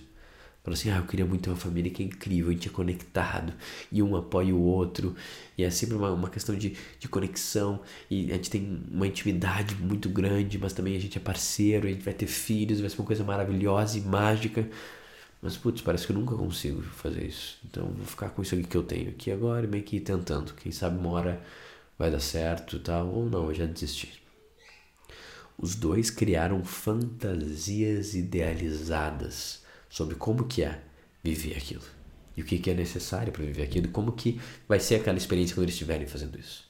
Fala 0.64 0.74
assim, 0.74 0.90
ah, 0.90 0.98
eu 0.98 1.04
queria 1.04 1.24
muito 1.28 1.44
ter 1.44 1.50
uma 1.52 1.56
família 1.56 1.92
que 1.92 2.02
é 2.02 2.06
incrível, 2.08 2.50
a 2.50 2.54
gente 2.54 2.68
é 2.68 2.72
conectado, 2.72 3.54
e 3.92 4.02
um 4.02 4.16
apoia 4.16 4.56
o 4.56 4.60
outro, 4.60 5.16
e 5.56 5.64
é 5.64 5.70
sempre 5.70 5.96
uma, 5.96 6.12
uma 6.12 6.30
questão 6.32 6.56
de, 6.58 6.76
de 7.00 7.08
conexão, 7.08 7.80
e 8.10 8.32
a 8.32 8.36
gente 8.36 8.50
tem 8.50 8.84
uma 8.90 9.06
intimidade 9.06 9.76
muito 9.76 10.10
grande, 10.10 10.58
mas 10.58 10.74
também 10.74 10.96
a 10.96 11.00
gente 11.00 11.20
é 11.20 11.22
parceiro, 11.22 11.86
a 11.88 11.92
gente 11.92 12.04
vai 12.04 12.16
ter 12.16 12.26
filhos, 12.26 12.80
vai 12.80 12.90
ser 12.90 12.98
uma 12.98 13.06
coisa 13.06 13.24
maravilhosa 13.24 14.00
e 14.00 14.02
mágica. 14.02 14.68
Mas, 15.46 15.56
putz, 15.56 15.80
parece 15.80 16.08
que 16.08 16.12
eu 16.12 16.18
nunca 16.18 16.36
consigo 16.36 16.82
fazer 16.82 17.24
isso. 17.24 17.60
Então, 17.64 17.86
vou 17.86 18.08
ficar 18.08 18.30
com 18.30 18.42
isso 18.42 18.56
aqui 18.56 18.64
que 18.64 18.76
eu 18.76 18.82
tenho 18.82 19.12
aqui 19.12 19.30
agora, 19.30 19.68
meio 19.68 19.84
que 19.84 20.00
tentando. 20.00 20.56
Quem 20.56 20.72
sabe 20.72 20.98
uma 20.98 21.12
hora 21.12 21.40
vai 22.00 22.10
dar 22.10 22.20
certo 22.20 22.78
e 22.78 22.80
tal, 22.80 23.08
ou 23.10 23.30
não, 23.30 23.46
eu 23.50 23.54
já 23.54 23.68
desisti. 23.68 24.24
Os 25.56 25.76
dois 25.76 26.10
criaram 26.10 26.66
fantasias 26.66 28.16
idealizadas 28.16 29.62
sobre 29.88 30.16
como 30.16 30.46
que 30.46 30.64
é 30.64 30.82
viver 31.24 31.56
aquilo. 31.56 31.84
E 32.36 32.42
o 32.42 32.44
que, 32.44 32.58
que 32.58 32.72
é 32.72 32.74
necessário 32.74 33.32
para 33.32 33.46
viver 33.46 33.62
aquilo, 33.62 33.86
e 33.86 33.92
como 33.92 34.14
que 34.14 34.42
vai 34.68 34.80
ser 34.80 34.96
aquela 34.96 35.20
experiência 35.20 35.54
quando 35.54 35.66
eles 35.66 35.76
estiverem 35.76 36.08
fazendo 36.08 36.40
isso. 36.40 36.68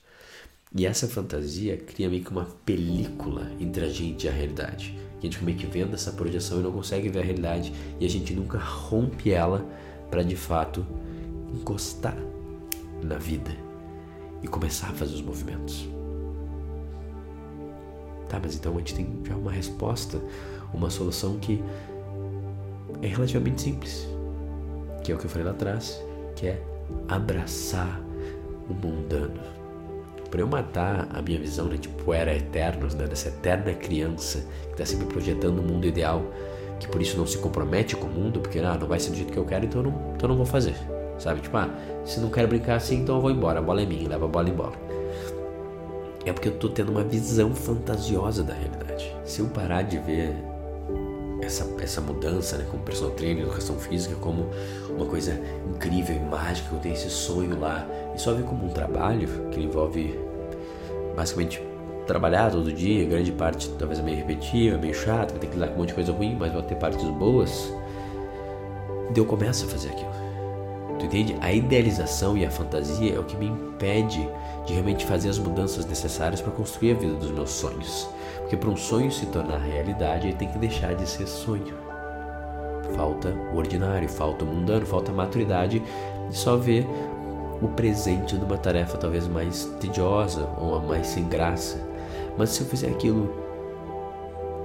E 0.75 0.85
essa 0.85 1.07
fantasia 1.07 1.77
cria 1.77 2.09
meio 2.09 2.21
que 2.21 2.31
uma 2.31 2.49
película 2.65 3.49
entre 3.61 3.85
a 3.85 3.89
gente 3.89 4.25
e 4.25 4.29
a 4.29 4.31
realidade. 4.31 4.93
A 5.17 5.21
gente 5.21 5.41
meio 5.41 5.57
que 5.57 5.65
vendo 5.65 5.93
essa 5.93 6.11
projeção 6.11 6.59
e 6.59 6.63
não 6.63 6.71
consegue 6.73 7.07
ver 7.07 7.19
a 7.19 7.23
realidade 7.23 7.71
e 7.97 8.05
a 8.05 8.09
gente 8.09 8.33
nunca 8.33 8.57
rompe 8.57 9.31
ela 9.31 9.65
para 10.11 10.21
de 10.21 10.35
fato 10.35 10.85
encostar 11.53 12.17
na 13.01 13.17
vida 13.17 13.51
e 14.43 14.47
começar 14.49 14.89
a 14.89 14.93
fazer 14.93 15.15
os 15.15 15.21
movimentos. 15.21 15.87
Tá, 18.27 18.37
mas 18.43 18.55
então 18.55 18.75
a 18.75 18.79
gente 18.79 18.95
tem 18.95 19.07
já 19.23 19.35
uma 19.35 19.51
resposta, 19.53 20.21
uma 20.73 20.89
solução 20.89 21.39
que 21.39 21.63
é 23.01 23.07
relativamente 23.07 23.61
simples, 23.61 24.05
que 25.05 25.11
é 25.13 25.15
o 25.15 25.17
que 25.17 25.25
eu 25.25 25.29
falei 25.29 25.45
lá 25.45 25.51
atrás, 25.51 26.01
que 26.35 26.47
é 26.47 26.61
abraçar 27.07 28.01
o 28.69 28.73
mundano. 28.73 29.54
Para 30.35 30.41
eu 30.41 30.47
matar 30.49 31.07
a 31.13 31.21
minha 31.21 31.39
visão, 31.39 31.67
né, 31.67 31.77
tipo, 31.77 32.13
era 32.13 32.35
eternos, 32.35 32.93
né, 32.93 33.07
dessa 33.07 33.29
eterna 33.29 33.73
criança 33.73 34.43
que 34.65 34.73
está 34.73 34.85
sempre 34.85 35.05
projetando 35.05 35.59
um 35.59 35.61
mundo 35.61 35.87
ideal, 35.87 36.21
que 36.77 36.89
por 36.89 37.01
isso 37.01 37.17
não 37.17 37.25
se 37.25 37.37
compromete 37.37 37.95
com 37.95 38.05
o 38.07 38.09
mundo, 38.09 38.41
porque 38.41 38.59
ah, 38.59 38.77
não 38.77 38.85
vai 38.85 38.99
ser 38.99 39.11
do 39.11 39.15
jeito 39.15 39.31
que 39.31 39.39
eu 39.39 39.45
quero, 39.45 39.63
então 39.63 39.79
eu 39.79 39.89
não, 39.89 39.97
então 40.13 40.23
eu 40.23 40.27
não 40.27 40.35
vou 40.35 40.45
fazer. 40.45 40.75
Sabe? 41.17 41.39
Tipo, 41.39 41.55
ah, 41.55 41.69
se 42.03 42.19
não 42.19 42.29
quero 42.29 42.49
brincar 42.49 42.75
assim, 42.75 42.97
então 42.97 43.15
eu 43.15 43.21
vou 43.21 43.31
embora, 43.31 43.59
a 43.59 43.61
bola 43.61 43.81
é 43.81 43.85
minha, 43.85 44.09
leva 44.09 44.25
a 44.25 44.27
bola 44.27 44.49
embora. 44.49 44.73
É 46.25 46.33
porque 46.33 46.49
eu 46.49 46.57
tô 46.57 46.67
tendo 46.67 46.91
uma 46.91 47.03
visão 47.05 47.55
fantasiosa 47.55 48.43
da 48.43 48.53
realidade. 48.53 49.15
Se 49.23 49.39
eu 49.39 49.45
parar 49.47 49.83
de 49.83 49.97
ver 49.99 50.35
essa, 51.41 51.65
essa 51.79 52.01
mudança, 52.01 52.57
né, 52.57 52.65
como 52.69 52.83
personal 52.83 53.11
trainer, 53.11 53.43
educação 53.43 53.77
física, 53.77 54.15
como 54.15 54.49
uma 54.89 55.05
coisa 55.05 55.39
incrível 55.73 56.15
e 56.15 56.19
mágica, 56.19 56.73
eu 56.73 56.79
tenho 56.79 56.93
esse 56.93 57.09
sonho 57.09 57.57
lá, 57.59 57.87
e 58.13 58.19
só 58.19 58.33
ver 58.33 58.43
como 58.43 58.65
um 58.65 58.69
trabalho 58.69 59.27
que 59.51 59.61
envolve 59.61 60.24
basicamente 61.15 61.61
trabalhar 62.05 62.51
todo 62.51 62.71
dia, 62.71 63.05
grande 63.05 63.31
parte 63.31 63.69
talvez 63.71 63.99
é 63.99 64.03
meio 64.03 64.17
repetitiva, 64.17 64.77
meio 64.77 64.93
chato, 64.93 65.31
vai 65.31 65.39
ter 65.39 65.47
que 65.47 65.53
lidar 65.53 65.67
com 65.69 65.75
um 65.75 65.77
monte 65.79 65.89
de 65.89 65.95
coisa 65.95 66.11
ruim, 66.11 66.35
mas 66.39 66.53
vai 66.53 66.61
ter 66.63 66.75
partes 66.75 67.03
boas. 67.03 67.73
Daí 69.09 69.17
eu 69.17 69.25
começo 69.25 69.65
a 69.65 69.67
fazer 69.67 69.89
aquilo. 69.89 70.15
Tu 70.99 71.05
entende? 71.05 71.35
A 71.41 71.51
idealização 71.51 72.37
e 72.37 72.45
a 72.45 72.51
fantasia 72.51 73.15
é 73.15 73.19
o 73.19 73.23
que 73.23 73.35
me 73.35 73.47
impede 73.47 74.27
de 74.65 74.73
realmente 74.73 75.05
fazer 75.05 75.29
as 75.29 75.37
mudanças 75.37 75.85
necessárias 75.85 76.41
para 76.41 76.51
construir 76.51 76.91
a 76.91 76.95
vida 76.95 77.13
dos 77.15 77.31
meus 77.31 77.51
sonhos. 77.51 78.09
Porque 78.39 78.55
para 78.55 78.69
um 78.69 78.77
sonho 78.77 79.11
se 79.11 79.25
tornar 79.25 79.57
realidade, 79.57 80.27
ele 80.27 80.37
tem 80.37 80.47
que 80.47 80.57
deixar 80.57 80.95
de 80.95 81.07
ser 81.07 81.27
sonho. 81.27 81.73
Falta 82.95 83.29
o 83.53 83.57
ordinário, 83.57 84.07
falta 84.07 84.45
o 84.45 84.47
mundano, 84.47 84.85
falta 84.85 85.11
a 85.11 85.15
maturidade 85.15 85.81
de 86.29 86.37
só 86.37 86.55
ver 86.55 86.87
o 87.61 87.67
presente 87.69 88.37
de 88.37 88.43
uma 88.43 88.57
tarefa 88.57 88.97
talvez 88.97 89.27
mais 89.27 89.65
tediosa 89.79 90.47
ou 90.57 90.79
mais 90.81 91.07
sem 91.07 91.27
graça. 91.27 91.79
Mas 92.37 92.49
se 92.49 92.61
eu 92.61 92.67
fizer 92.67 92.89
aquilo 92.89 93.33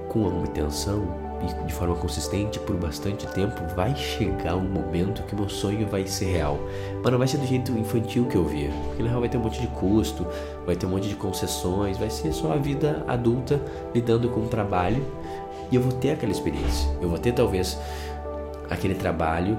com 0.09 0.25
alguma 0.25 0.45
intenção, 0.45 1.31
e 1.41 1.65
de 1.65 1.73
forma 1.73 1.95
consistente 1.95 2.59
por 2.59 2.75
bastante 2.75 3.25
tempo, 3.27 3.61
vai 3.75 3.95
chegar 3.95 4.55
um 4.55 4.67
momento 4.67 5.23
que 5.23 5.35
meu 5.35 5.49
sonho 5.49 5.87
vai 5.87 6.05
ser 6.05 6.25
real. 6.25 6.59
Mas 7.03 7.11
não 7.11 7.17
vai 7.17 7.27
ser 7.27 7.37
do 7.37 7.47
jeito 7.47 7.71
infantil 7.71 8.25
que 8.25 8.35
eu 8.35 8.45
via. 8.45 8.69
Porque 8.87 9.01
na 9.01 9.09
real 9.09 9.21
vai 9.21 9.29
ter 9.29 9.37
um 9.37 9.41
monte 9.41 9.59
de 9.59 9.67
custo, 9.67 10.25
vai 10.65 10.75
ter 10.75 10.85
um 10.85 10.89
monte 10.89 11.07
de 11.07 11.15
concessões, 11.15 11.97
vai 11.97 12.09
ser 12.09 12.31
só 12.31 12.53
a 12.53 12.57
vida 12.57 13.03
adulta 13.07 13.59
lidando 13.93 14.29
com 14.29 14.41
o 14.41 14.47
trabalho. 14.47 15.03
E 15.71 15.75
eu 15.75 15.81
vou 15.81 15.93
ter 15.93 16.11
aquela 16.11 16.31
experiência. 16.31 16.89
Eu 17.01 17.09
vou 17.09 17.17
ter 17.17 17.31
talvez 17.31 17.79
aquele 18.69 18.93
trabalho 18.93 19.57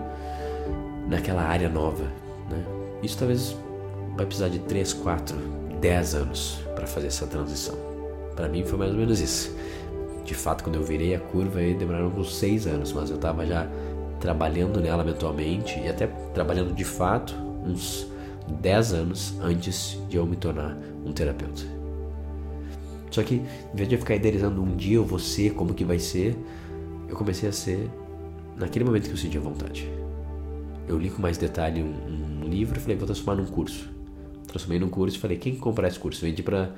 naquela 1.09 1.43
área 1.43 1.69
nova. 1.69 2.05
Né? 2.49 2.82
Isso 3.03 3.19
talvez 3.19 3.57
vai 4.17 4.27
precisar 4.27 4.49
de 4.49 4.61
3, 4.61 4.93
4, 4.93 5.37
10 5.81 6.15
anos 6.15 6.61
para 6.75 6.87
fazer 6.87 7.09
essa 7.09 7.27
transição. 7.27 7.75
Para 8.37 8.49
mim 8.49 8.65
foi 8.65 8.79
mais 8.79 8.93
ou 8.93 8.99
menos 8.99 9.21
isso 9.21 9.55
de 10.25 10.35
fato, 10.35 10.65
quando 10.65 10.77
eu 10.77 10.83
virei 10.83 11.15
a 11.15 11.21
curva, 11.21 11.59
aí 11.59 11.75
demoraram 11.75 12.09
uns 12.09 12.37
seis 12.37 12.67
anos, 12.67 12.93
mas 12.93 13.11
eu 13.11 13.17
estava 13.17 13.45
já 13.45 13.69
trabalhando 14.21 14.81
nela 14.81 15.03
mentalmente 15.03 15.81
e 15.81 15.89
até 15.89 16.07
trabalhando 16.33 16.73
de 16.75 16.85
fato 16.85 17.35
uns 17.67 18.07
dez 18.61 18.93
anos 18.93 19.35
antes 19.41 19.99
de 20.09 20.17
eu 20.17 20.27
me 20.27 20.37
tornar 20.37 20.77
um 21.05 21.13
terapeuta. 21.13 21.63
Só 23.11 23.23
que, 23.23 23.35
em 23.35 23.77
vez 23.77 23.89
de 23.89 23.97
eu 23.97 23.99
ficar 23.99 24.15
idealizando 24.15 24.63
um 24.63 24.75
dia 24.77 24.97
eu 24.97 25.05
vou 25.05 25.19
ser, 25.19 25.55
como 25.55 25.75
que 25.75 25.85
vai 25.85 25.99
ser, 25.99 26.37
eu 27.09 27.17
comecei 27.17 27.49
a 27.49 27.53
ser 27.53 27.91
naquele 28.57 28.85
momento 28.85 29.07
que 29.09 29.13
eu 29.13 29.19
sentia 29.19 29.41
vontade. 29.41 29.91
Eu 30.89 30.99
li 30.99 31.11
com 31.11 31.21
mais 31.21 31.37
detalhe 31.37 31.83
um, 31.83 31.87
um 31.87 32.32
livro 32.53 32.79
e 32.79 32.81
falei, 32.81 32.97
vou 32.97 33.07
transformar 33.07 33.43
num 33.43 33.49
curso. 33.49 33.89
Transformei 34.47 34.79
num 34.79 34.89
curso 34.89 35.17
e 35.17 35.21
falei, 35.21 35.39
quem 35.39 35.57
comprar 35.57 35.89
esse 35.89 35.99
curso? 35.99 36.21
Vendi 36.21 36.43
para 36.43 36.75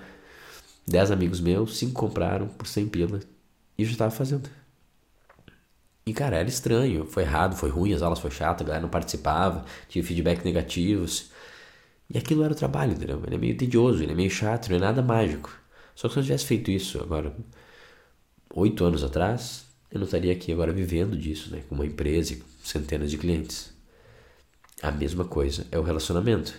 10 0.86 1.10
amigos 1.10 1.40
meus, 1.40 1.76
5 1.76 1.92
compraram 1.92 2.48
por 2.48 2.66
100 2.66 2.88
pila 2.88 3.20
e 3.76 3.82
eu 3.82 3.86
já 3.86 3.92
estava 3.92 4.10
fazendo. 4.10 4.48
E 6.06 6.12
cara, 6.12 6.36
era 6.36 6.48
estranho, 6.48 7.06
foi 7.06 7.22
errado, 7.22 7.56
foi 7.56 7.70
ruim, 7.70 7.92
as 7.94 8.02
aulas 8.02 8.18
foi 8.18 8.30
chato, 8.30 8.60
a 8.60 8.64
galera 8.64 8.82
não 8.82 8.90
participava, 8.90 9.64
tive 9.88 10.06
feedback 10.06 10.44
negativos. 10.44 11.30
E 12.10 12.18
aquilo 12.18 12.44
era 12.44 12.52
o 12.52 12.56
trabalho, 12.56 12.92
entendeu? 12.92 13.22
Ele 13.26 13.34
é 13.34 13.38
meio 13.38 13.56
tedioso, 13.56 14.02
ele 14.02 14.12
é 14.12 14.14
meio 14.14 14.30
chato, 14.30 14.68
não 14.68 14.76
é 14.76 14.80
nada 14.80 15.02
mágico. 15.02 15.50
Só 15.94 16.08
que 16.08 16.14
se 16.14 16.20
eu 16.20 16.24
tivesse 16.24 16.44
feito 16.44 16.70
isso 16.70 17.00
agora, 17.00 17.34
oito 18.54 18.84
anos 18.84 19.02
atrás, 19.02 19.64
eu 19.90 19.98
não 19.98 20.04
estaria 20.04 20.32
aqui 20.32 20.52
agora 20.52 20.72
vivendo 20.72 21.16
disso, 21.16 21.50
né? 21.50 21.62
Com 21.68 21.74
uma 21.74 21.86
empresa 21.86 22.34
e 22.34 22.42
centenas 22.62 23.10
de 23.10 23.16
clientes. 23.16 23.73
A 24.84 24.90
mesma 24.90 25.24
coisa 25.24 25.66
é 25.72 25.78
o 25.78 25.82
relacionamento. 25.82 26.54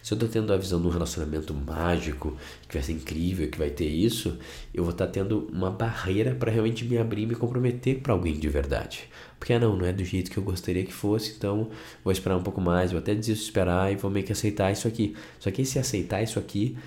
Se 0.00 0.14
eu 0.14 0.14
estou 0.14 0.28
tendo 0.28 0.52
a 0.52 0.56
visão 0.56 0.80
de 0.80 0.86
um 0.86 0.90
relacionamento 0.90 1.52
mágico, 1.52 2.36
que 2.68 2.74
vai 2.74 2.82
ser 2.82 2.92
incrível, 2.92 3.50
que 3.50 3.58
vai 3.58 3.70
ter 3.70 3.88
isso, 3.88 4.38
eu 4.72 4.84
vou 4.84 4.92
estar 4.92 5.06
tá 5.06 5.12
tendo 5.12 5.48
uma 5.52 5.68
barreira 5.68 6.32
para 6.32 6.52
realmente 6.52 6.84
me 6.84 6.96
abrir 6.96 7.22
e 7.22 7.26
me 7.26 7.34
comprometer 7.34 7.98
para 7.98 8.12
alguém 8.12 8.38
de 8.38 8.48
verdade. 8.48 9.08
Porque 9.36 9.52
ah, 9.52 9.58
não, 9.58 9.76
não 9.76 9.84
é 9.84 9.92
do 9.92 10.04
jeito 10.04 10.30
que 10.30 10.38
eu 10.38 10.44
gostaria 10.44 10.84
que 10.84 10.92
fosse, 10.92 11.34
então 11.36 11.68
vou 12.04 12.12
esperar 12.12 12.36
um 12.36 12.42
pouco 12.44 12.60
mais, 12.60 12.92
vou 12.92 13.00
até 13.00 13.16
desesperar 13.16 13.92
e 13.92 13.96
vou 13.96 14.12
meio 14.12 14.24
que 14.24 14.30
aceitar 14.30 14.70
isso 14.70 14.86
aqui. 14.86 15.16
Só 15.40 15.50
que 15.50 15.62
esse 15.62 15.76
aceitar 15.76 16.22
isso 16.22 16.38
aqui 16.38 16.78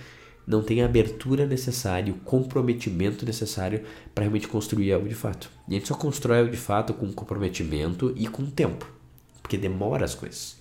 não 0.48 0.64
tem 0.64 0.82
a 0.82 0.86
abertura 0.86 1.46
necessária, 1.46 2.14
o 2.14 2.20
comprometimento 2.20 3.26
necessário 3.26 3.84
para 4.16 4.24
realmente 4.24 4.48
construir 4.48 4.94
algo 4.94 5.10
de 5.10 5.16
fato. 5.16 5.52
E 5.68 5.76
a 5.76 5.78
gente 5.78 5.90
só 5.90 5.96
constrói 5.96 6.40
algo 6.40 6.50
de 6.50 6.58
fato 6.58 6.94
com 6.94 7.12
comprometimento 7.12 8.14
e 8.16 8.28
com 8.28 8.46
tempo, 8.46 8.99
porque 9.50 9.58
demora 9.58 10.06
as 10.06 10.14
coisas. 10.14 10.58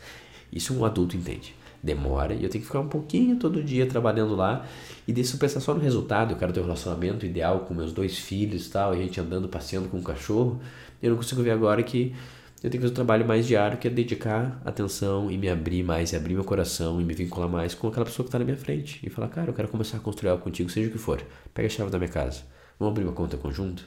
Isso 0.51 0.75
um 0.75 0.83
adulto 0.83 1.15
entende 1.15 1.55
demora 1.81 2.35
e 2.35 2.43
eu 2.43 2.51
tenho 2.51 2.63
que 2.63 2.67
ficar 2.67 2.81
um 2.81 2.89
pouquinho 2.89 3.37
todo 3.37 3.63
dia 3.63 3.87
trabalhando 3.87 4.35
lá 4.35 4.67
e 5.07 5.13
deixa 5.13 5.37
eu 5.37 5.39
pensar 5.39 5.61
só 5.61 5.73
no 5.73 5.81
resultado. 5.81 6.33
Eu 6.33 6.37
quero 6.37 6.53
ter 6.53 6.59
um 6.59 6.65
relacionamento 6.65 7.25
ideal 7.25 7.61
com 7.61 7.75
meus 7.75 7.93
dois 7.93 8.19
filhos 8.19 8.67
e 8.67 8.71
tal, 8.71 8.97
e 8.97 8.99
a 8.99 9.03
gente 9.05 9.21
andando, 9.21 9.47
passeando 9.49 9.89
com 9.89 9.99
um 9.99 10.03
cachorro. 10.03 10.61
Eu 11.01 11.11
não 11.11 11.17
consigo 11.17 11.41
ver 11.41 11.53
agora 11.53 11.81
que 11.85 12.17
eu 12.63 12.69
tenho 12.69 12.73
que 12.73 12.79
fazer 12.81 12.93
um 12.93 12.95
trabalho 12.95 13.25
mais 13.25 13.47
diário, 13.47 13.79
que 13.79 13.87
é 13.87 13.91
dedicar 13.91 14.61
atenção 14.65 15.31
e 15.31 15.39
me 15.39 15.49
abrir 15.49 15.85
mais, 15.85 16.13
e 16.13 16.17
abrir 16.17 16.35
meu 16.35 16.43
coração 16.43 17.01
e 17.01 17.05
me 17.05 17.15
vincular 17.15 17.49
mais 17.49 17.75
com 17.75 17.87
aquela 17.87 18.05
pessoa 18.05 18.25
que 18.25 18.29
está 18.29 18.41
na 18.41 18.45
minha 18.45 18.57
frente. 18.57 18.99
E 19.07 19.09
falar, 19.09 19.29
cara, 19.29 19.51
eu 19.51 19.55
quero 19.55 19.69
começar 19.69 19.99
a 19.99 20.01
construir 20.01 20.31
algo 20.31 20.43
contigo, 20.43 20.69
seja 20.69 20.89
o 20.89 20.91
que 20.91 20.99
for. 20.99 21.23
Pega 21.55 21.69
a 21.69 21.71
chave 21.71 21.91
da 21.91 21.99
minha 21.99 22.11
casa. 22.11 22.43
Vamos 22.77 22.93
abrir 22.93 23.05
uma 23.05 23.13
conta 23.13 23.37
conjunta? 23.37 23.85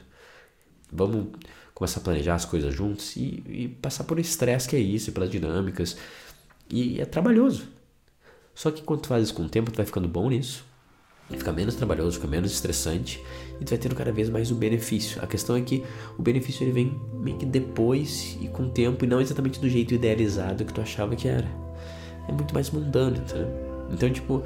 Vamos 0.89 1.27
começar 1.73 1.99
a 1.99 2.03
planejar 2.03 2.35
as 2.35 2.45
coisas 2.45 2.73
juntos 2.73 3.15
e, 3.15 3.43
e 3.47 3.67
passar 3.81 4.03
por 4.03 4.19
estresse 4.19 4.67
que 4.67 4.75
é 4.75 4.79
isso, 4.79 5.11
pelas 5.11 5.29
dinâmicas. 5.29 5.97
E 6.69 7.01
é 7.01 7.05
trabalhoso. 7.05 7.67
Só 8.53 8.71
que 8.71 8.81
quando 8.81 9.01
tu 9.01 9.07
faz 9.07 9.23
isso 9.23 9.33
com 9.33 9.43
o 9.43 9.49
tempo, 9.49 9.71
tu 9.71 9.77
vai 9.77 9.85
ficando 9.85 10.07
bom 10.07 10.29
nisso, 10.29 10.65
fica 11.29 11.51
menos 11.51 11.75
trabalhoso, 11.75 12.17
fica 12.17 12.27
menos 12.27 12.51
estressante 12.51 13.21
e 13.59 13.65
tu 13.65 13.69
vai 13.69 13.77
tendo 13.77 13.95
cada 13.95 14.11
vez 14.11 14.29
mais 14.29 14.51
o 14.51 14.55
benefício. 14.55 15.21
A 15.23 15.27
questão 15.27 15.55
é 15.55 15.61
que 15.61 15.83
o 16.17 16.21
benefício 16.21 16.63
ele 16.63 16.71
vem 16.71 17.01
meio 17.13 17.37
que 17.37 17.45
depois 17.45 18.37
e 18.41 18.47
com 18.47 18.63
o 18.63 18.69
tempo 18.69 19.03
e 19.05 19.07
não 19.07 19.21
exatamente 19.21 19.59
do 19.59 19.69
jeito 19.69 19.93
idealizado 19.93 20.65
que 20.65 20.73
tu 20.73 20.81
achava 20.81 21.15
que 21.15 21.27
era. 21.27 21.47
É 22.27 22.31
muito 22.31 22.53
mais 22.53 22.69
mundano, 22.69 23.17
entendeu? 23.17 23.47
Então, 23.91 24.09
tipo, 24.11 24.43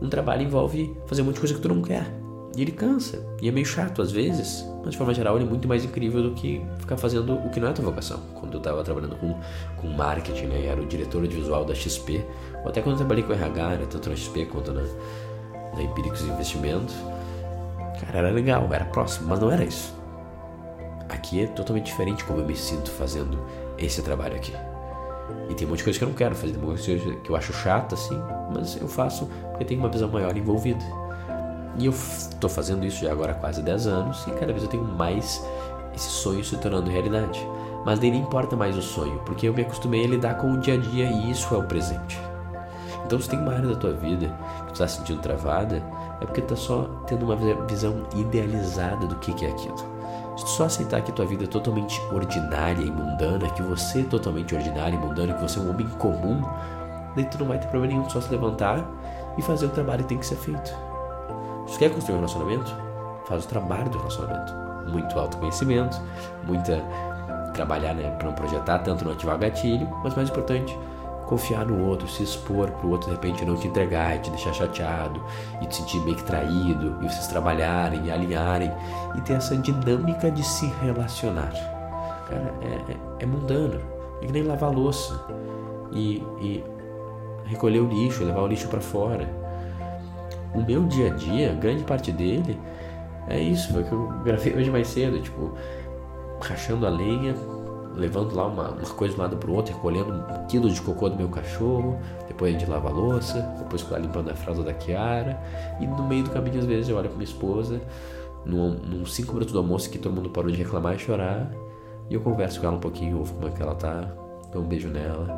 um 0.00 0.08
trabalho 0.08 0.42
envolve 0.42 0.94
fazer 1.06 1.22
um 1.22 1.26
monte 1.26 1.34
de 1.34 1.40
coisa 1.40 1.54
que 1.54 1.60
tu 1.60 1.68
não 1.68 1.82
quer. 1.82 2.06
E 2.56 2.62
ele 2.62 2.72
cansa. 2.72 3.24
E 3.40 3.48
é 3.48 3.52
meio 3.52 3.66
chato 3.66 4.02
às 4.02 4.10
vezes, 4.10 4.64
mas 4.82 4.92
de 4.92 4.98
forma 4.98 5.14
geral 5.14 5.36
ele 5.36 5.44
é 5.44 5.48
muito 5.48 5.68
mais 5.68 5.84
incrível 5.84 6.22
do 6.22 6.32
que 6.32 6.60
ficar 6.78 6.96
fazendo 6.96 7.34
o 7.34 7.50
que 7.50 7.60
não 7.60 7.68
é 7.68 7.72
tua 7.72 7.84
vocação. 7.84 8.20
Quando 8.34 8.54
eu 8.54 8.58
estava 8.58 8.82
trabalhando 8.82 9.16
com, 9.16 9.38
com 9.76 9.88
marketing, 9.88 10.46
né, 10.46 10.66
era 10.66 10.80
o 10.80 10.86
diretor 10.86 11.26
de 11.26 11.36
visual 11.36 11.64
da 11.64 11.74
XP, 11.74 12.24
ou 12.62 12.68
até 12.68 12.80
quando 12.82 12.94
eu 12.94 12.98
trabalhei 12.98 13.22
com 13.22 13.32
RH, 13.32 13.68
né, 13.68 13.86
tanto 13.88 14.10
na 14.10 14.16
XP 14.16 14.46
quanto 14.46 14.72
na, 14.72 14.82
na 15.74 15.82
Empíricos 15.82 16.22
Investimentos, 16.22 16.94
cara, 18.00 18.18
era 18.18 18.30
legal, 18.30 18.68
era 18.72 18.84
próximo, 18.86 19.28
mas 19.28 19.38
não 19.38 19.50
era 19.50 19.64
isso. 19.64 19.94
Aqui 21.08 21.42
é 21.42 21.46
totalmente 21.46 21.86
diferente 21.86 22.24
como 22.24 22.40
eu 22.40 22.46
me 22.46 22.56
sinto 22.56 22.90
fazendo 22.90 23.38
esse 23.78 24.02
trabalho 24.02 24.36
aqui. 24.36 24.52
E 25.48 25.54
tem 25.54 25.66
um 25.66 25.70
monte 25.70 25.78
de 25.78 25.84
coisa 25.84 25.98
que 25.98 26.04
eu 26.04 26.08
não 26.08 26.14
quero 26.14 26.34
fazer, 26.34 26.52
tem 26.52 26.62
muita 26.62 26.84
coisa 26.84 27.16
que 27.16 27.30
eu 27.30 27.36
acho 27.36 27.52
chata, 27.52 27.94
assim, 27.94 28.18
mas 28.52 28.80
eu 28.80 28.88
faço 28.88 29.28
porque 29.50 29.64
tem 29.64 29.78
uma 29.78 29.88
visão 29.88 30.08
maior 30.08 30.36
envolvida. 30.36 30.84
E 31.80 31.86
eu 31.86 31.92
estou 31.92 32.50
fazendo 32.50 32.84
isso 32.84 33.02
já 33.02 33.10
agora 33.10 33.32
há 33.32 33.34
quase 33.34 33.62
10 33.62 33.86
anos 33.86 34.26
e 34.26 34.32
cada 34.32 34.52
vez 34.52 34.62
eu 34.62 34.68
tenho 34.68 34.84
mais 34.84 35.42
esse 35.94 36.10
sonho 36.10 36.44
se 36.44 36.54
tornando 36.58 36.90
realidade. 36.90 37.40
Mas 37.86 37.98
nem 37.98 38.14
importa 38.14 38.54
mais 38.54 38.76
o 38.76 38.82
sonho, 38.82 39.18
porque 39.24 39.48
eu 39.48 39.54
me 39.54 39.62
acostumei 39.62 40.04
a 40.04 40.08
lidar 40.08 40.34
com 40.34 40.52
o 40.52 40.58
dia 40.58 40.74
a 40.74 40.76
dia 40.76 41.06
e 41.06 41.30
isso 41.30 41.54
é 41.54 41.56
o 41.58 41.62
presente. 41.62 42.20
Então 43.06 43.18
se 43.18 43.30
tem 43.30 43.38
uma 43.38 43.54
área 43.54 43.68
da 43.68 43.76
tua 43.76 43.94
vida 43.94 44.26
que 44.26 44.66
tu 44.66 44.72
está 44.74 44.86
sentindo 44.86 45.22
travada, 45.22 45.82
é 46.20 46.26
porque 46.26 46.42
tu 46.42 46.52
está 46.52 46.66
só 46.66 46.82
tendo 47.06 47.24
uma 47.24 47.36
visão 47.66 48.06
idealizada 48.14 49.06
do 49.06 49.16
que, 49.16 49.32
que 49.32 49.46
é 49.46 49.48
aquilo. 49.48 49.78
Se 50.36 50.44
tu 50.44 50.50
só 50.50 50.64
aceitar 50.64 51.00
que 51.00 51.12
tua 51.12 51.24
vida 51.24 51.44
é 51.44 51.46
totalmente 51.46 51.98
ordinária 52.12 52.82
e 52.82 52.90
mundana, 52.90 53.48
que 53.48 53.62
você 53.62 54.00
é 54.00 54.04
totalmente 54.04 54.54
ordinário 54.54 54.98
e 54.98 54.98
mundano, 54.98 55.32
que 55.32 55.40
você 55.40 55.58
é 55.58 55.62
um 55.62 55.70
homem 55.70 55.88
comum, 55.98 56.42
daí 57.16 57.24
tu 57.24 57.38
não 57.38 57.46
vai 57.46 57.58
ter 57.58 57.68
problema 57.68 57.94
nenhum, 57.94 58.10
só 58.10 58.20
se 58.20 58.30
levantar 58.30 58.86
e 59.38 59.40
fazer 59.40 59.64
o 59.64 59.70
trabalho 59.70 60.02
que 60.02 60.10
tem 60.10 60.18
que 60.18 60.26
ser 60.26 60.36
feito. 60.36 60.89
Se 61.66 61.78
quer 61.78 61.90
construir 61.90 62.16
um 62.16 62.18
relacionamento, 62.18 62.74
faz 63.26 63.44
o 63.44 63.48
trabalho 63.48 63.88
do 63.90 63.98
relacionamento. 63.98 64.52
Muito 64.90 65.18
autoconhecimento, 65.18 66.00
muita 66.44 66.82
trabalhar 67.52 67.94
né, 67.94 68.10
para 68.10 68.28
não 68.28 68.34
projetar 68.34 68.78
tanto 68.80 69.04
no 69.04 69.12
ativar 69.12 69.38
gatilho, 69.38 69.88
mas 70.02 70.14
mais 70.14 70.28
importante, 70.30 70.76
confiar 71.26 71.64
no 71.64 71.86
outro, 71.86 72.08
se 72.08 72.24
expor 72.24 72.70
para 72.70 72.86
o 72.86 72.90
outro 72.90 73.08
de 73.08 73.14
repente 73.14 73.44
não 73.44 73.54
te 73.54 73.68
entregar 73.68 74.18
te 74.18 74.30
deixar 74.30 74.52
chateado 74.52 75.22
e 75.62 75.66
te 75.66 75.76
sentir 75.76 76.00
meio 76.00 76.16
que 76.16 76.24
traído 76.24 76.96
e 77.00 77.08
vocês 77.08 77.28
trabalharem 77.28 78.04
e 78.04 78.10
alinharem 78.10 78.70
e 79.14 79.20
ter 79.20 79.34
essa 79.34 79.56
dinâmica 79.56 80.28
de 80.30 80.42
se 80.42 80.66
relacionar. 80.82 81.52
Cara, 82.28 82.54
é, 82.62 82.92
é, 82.92 82.96
é 83.20 83.26
mundano, 83.26 83.80
é 84.20 84.26
que 84.26 84.32
nem 84.32 84.42
lavar 84.42 84.72
louça 84.72 85.24
e, 85.92 86.16
e 86.40 86.64
recolher 87.44 87.80
o 87.80 87.86
lixo, 87.86 88.24
levar 88.24 88.42
o 88.42 88.46
lixo 88.46 88.68
para 88.68 88.80
fora. 88.80 89.28
O 90.54 90.62
meu 90.62 90.84
dia 90.84 91.12
a 91.12 91.14
dia, 91.14 91.54
grande 91.54 91.84
parte 91.84 92.10
dele, 92.10 92.58
é 93.28 93.38
isso, 93.38 93.72
foi 93.72 93.82
o 93.82 93.84
que 93.84 93.92
eu 93.92 94.08
gravei 94.24 94.54
hoje 94.54 94.70
mais 94.70 94.88
cedo, 94.88 95.20
tipo, 95.20 95.52
rachando 96.40 96.86
a 96.86 96.90
lenha, 96.90 97.34
levando 97.94 98.34
lá 98.34 98.46
uma, 98.46 98.70
uma 98.70 98.80
coisa 98.82 99.14
de 99.14 99.20
um 99.20 99.22
lado 99.22 99.36
pro 99.36 99.52
outro, 99.52 99.74
recolhendo 99.74 100.12
um 100.12 100.46
quilo 100.46 100.68
de 100.68 100.80
cocô 100.80 101.08
do 101.08 101.16
meu 101.16 101.28
cachorro, 101.28 101.98
depois 102.26 102.54
a 102.54 102.58
gente 102.58 102.68
lava 102.68 102.88
a 102.88 102.92
louça, 102.92 103.40
depois 103.58 103.86
limpando 104.00 104.30
a 104.30 104.34
fralda 104.34 104.62
da 104.62 104.72
Kiara, 104.72 105.38
e 105.80 105.86
no 105.86 106.02
meio 106.04 106.24
do 106.24 106.30
caminho 106.30 106.58
às 106.58 106.64
vezes 106.64 106.88
eu 106.88 106.96
olho 106.96 107.08
pra 107.08 107.16
minha 107.16 107.28
esposa, 107.28 107.80
num, 108.44 108.70
num 108.70 109.06
cinco 109.06 109.32
minutos 109.34 109.52
do 109.52 109.58
almoço 109.58 109.90
que 109.90 109.98
todo 109.98 110.14
mundo 110.14 110.30
parou 110.30 110.50
de 110.50 110.56
reclamar 110.56 110.94
e 110.94 110.98
chorar, 110.98 111.50
e 112.08 112.14
eu 112.14 112.20
converso 112.20 112.60
com 112.60 112.66
ela 112.66 112.76
um 112.76 112.80
pouquinho, 112.80 113.18
ouvo 113.18 113.34
como 113.34 113.48
é 113.48 113.50
que 113.50 113.62
ela 113.62 113.74
tá, 113.74 114.08
dou 114.52 114.62
um 114.62 114.66
beijo 114.66 114.88
nela, 114.88 115.28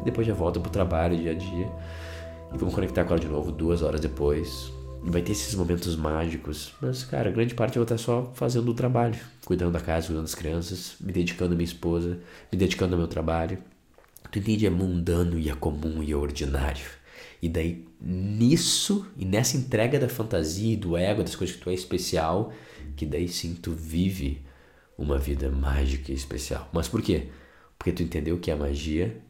e 0.00 0.04
depois 0.04 0.26
já 0.26 0.34
volto 0.34 0.60
pro 0.60 0.70
trabalho 0.70 1.16
dia 1.16 1.32
a 1.32 1.34
dia, 1.34 1.68
e 2.54 2.58
vamos 2.58 2.74
conectar 2.74 3.02
ela 3.02 3.18
de 3.18 3.28
novo 3.28 3.50
duas 3.50 3.82
horas 3.82 4.00
depois, 4.00 4.72
vai 5.02 5.22
ter 5.22 5.32
esses 5.32 5.54
momentos 5.54 5.96
mágicos, 5.96 6.72
mas, 6.80 7.04
cara, 7.04 7.30
grande 7.30 7.54
parte 7.54 7.76
eu 7.76 7.80
vou 7.80 7.84
estar 7.84 7.98
só 7.98 8.32
fazendo 8.34 8.70
o 8.70 8.74
trabalho, 8.74 9.18
cuidando 9.44 9.72
da 9.72 9.80
casa, 9.80 10.06
cuidando 10.06 10.24
das 10.24 10.34
crianças, 10.34 10.94
me 11.00 11.12
dedicando 11.12 11.54
à 11.54 11.56
minha 11.56 11.64
esposa, 11.64 12.20
me 12.50 12.58
dedicando 12.58 12.94
ao 12.94 12.98
meu 12.98 13.08
trabalho. 13.08 13.58
Tu 14.30 14.38
entende? 14.38 14.66
É 14.66 14.70
mundano 14.70 15.38
e 15.38 15.50
é 15.50 15.54
comum 15.54 16.02
e 16.02 16.12
é 16.12 16.16
ordinário. 16.16 16.86
E 17.42 17.48
daí, 17.48 17.86
nisso, 18.00 19.06
e 19.16 19.24
nessa 19.24 19.56
entrega 19.56 19.98
da 19.98 20.08
fantasia 20.08 20.76
do 20.76 20.96
ego, 20.96 21.22
das 21.22 21.34
coisas 21.34 21.56
que 21.56 21.62
tu 21.62 21.68
é 21.68 21.74
especial, 21.74 22.52
que 22.96 23.04
daí 23.04 23.28
sim 23.28 23.54
tu 23.54 23.72
vive 23.72 24.40
uma 24.96 25.18
vida 25.18 25.50
mágica 25.50 26.12
e 26.12 26.14
especial. 26.14 26.68
Mas 26.72 26.88
por 26.88 27.02
quê? 27.02 27.28
Porque 27.76 27.92
tu 27.92 28.02
entendeu 28.02 28.38
que 28.38 28.50
a 28.50 28.56
magia 28.56 29.20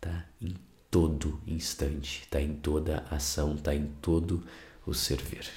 tá 0.00 0.26
em 0.42 0.54
todo 0.94 1.40
instante, 1.44 2.24
tá 2.30 2.40
em 2.40 2.54
toda 2.54 3.04
ação, 3.10 3.56
tá 3.56 3.74
em 3.74 3.86
todo 4.00 4.44
o 4.86 4.94
servir. 4.94 5.50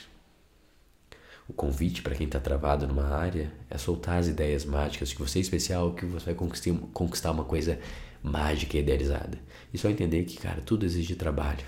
O 1.48 1.54
convite 1.54 2.02
para 2.02 2.16
quem 2.16 2.26
está 2.26 2.40
travado 2.40 2.88
numa 2.88 3.10
área 3.10 3.54
é 3.70 3.78
soltar 3.78 4.18
as 4.18 4.28
ideias 4.28 4.66
mágicas 4.66 5.14
que 5.14 5.20
você 5.20 5.38
é 5.38 5.42
especial, 5.44 5.94
que 5.94 6.08
você 6.08 6.34
vai 6.34 6.50
conquistar 6.92 7.30
uma 7.30 7.44
coisa 7.44 7.80
mágica 8.24 8.78
e 8.78 8.80
idealizada. 8.80 9.38
E 9.72 9.78
só 9.78 9.88
entender 9.92 10.24
que, 10.24 10.38
cara, 10.38 10.60
tudo 10.60 10.88
exige 10.88 11.14
trabalho. 11.14 11.64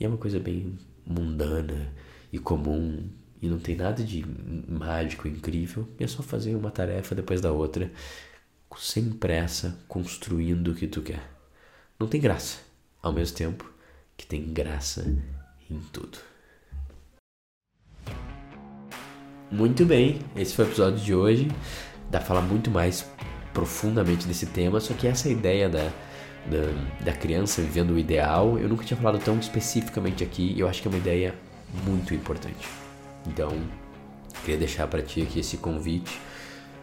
E 0.00 0.04
é 0.04 0.08
uma 0.08 0.18
coisa 0.18 0.40
bem 0.40 0.76
mundana 1.06 1.94
e 2.32 2.38
comum 2.40 3.08
e 3.40 3.48
não 3.48 3.60
tem 3.60 3.76
nada 3.76 4.02
de 4.02 4.24
mágico, 4.68 5.28
incrível. 5.28 5.86
E 6.00 6.02
é 6.02 6.08
só 6.08 6.20
fazer 6.20 6.56
uma 6.56 6.72
tarefa 6.72 7.14
depois 7.14 7.40
da 7.40 7.52
outra, 7.52 7.92
sem 8.76 9.08
pressa, 9.08 9.78
construindo 9.86 10.72
o 10.72 10.74
que 10.74 10.88
tu 10.88 11.00
quer. 11.00 11.22
Não 11.96 12.08
tem 12.08 12.20
graça, 12.20 12.67
ao 13.08 13.14
mesmo 13.14 13.36
tempo 13.36 13.70
que 14.16 14.26
tem 14.26 14.52
graça 14.52 15.04
em 15.70 15.80
tudo. 15.92 16.18
Muito 19.50 19.86
bem, 19.86 20.20
esse 20.36 20.54
foi 20.54 20.66
o 20.66 20.68
episódio 20.68 21.00
de 21.00 21.14
hoje. 21.14 21.48
Dá 22.10 22.18
pra 22.18 22.26
falar 22.26 22.42
muito 22.42 22.70
mais 22.70 23.06
profundamente 23.52 24.26
desse 24.26 24.46
tema, 24.46 24.78
só 24.78 24.94
que 24.94 25.06
essa 25.06 25.28
ideia 25.28 25.68
da, 25.68 25.90
da, 26.46 27.04
da 27.04 27.12
criança 27.12 27.62
vivendo 27.62 27.92
o 27.92 27.98
ideal, 27.98 28.58
eu 28.58 28.68
nunca 28.68 28.84
tinha 28.84 28.96
falado 28.96 29.18
tão 29.22 29.38
especificamente 29.38 30.22
aqui 30.22 30.52
e 30.54 30.60
eu 30.60 30.68
acho 30.68 30.82
que 30.82 30.88
é 30.88 30.90
uma 30.90 30.98
ideia 30.98 31.34
muito 31.84 32.14
importante. 32.14 32.68
Então, 33.26 33.50
queria 34.42 34.58
deixar 34.58 34.86
para 34.86 35.02
ti 35.02 35.22
aqui 35.22 35.40
esse 35.40 35.56
convite. 35.56 36.20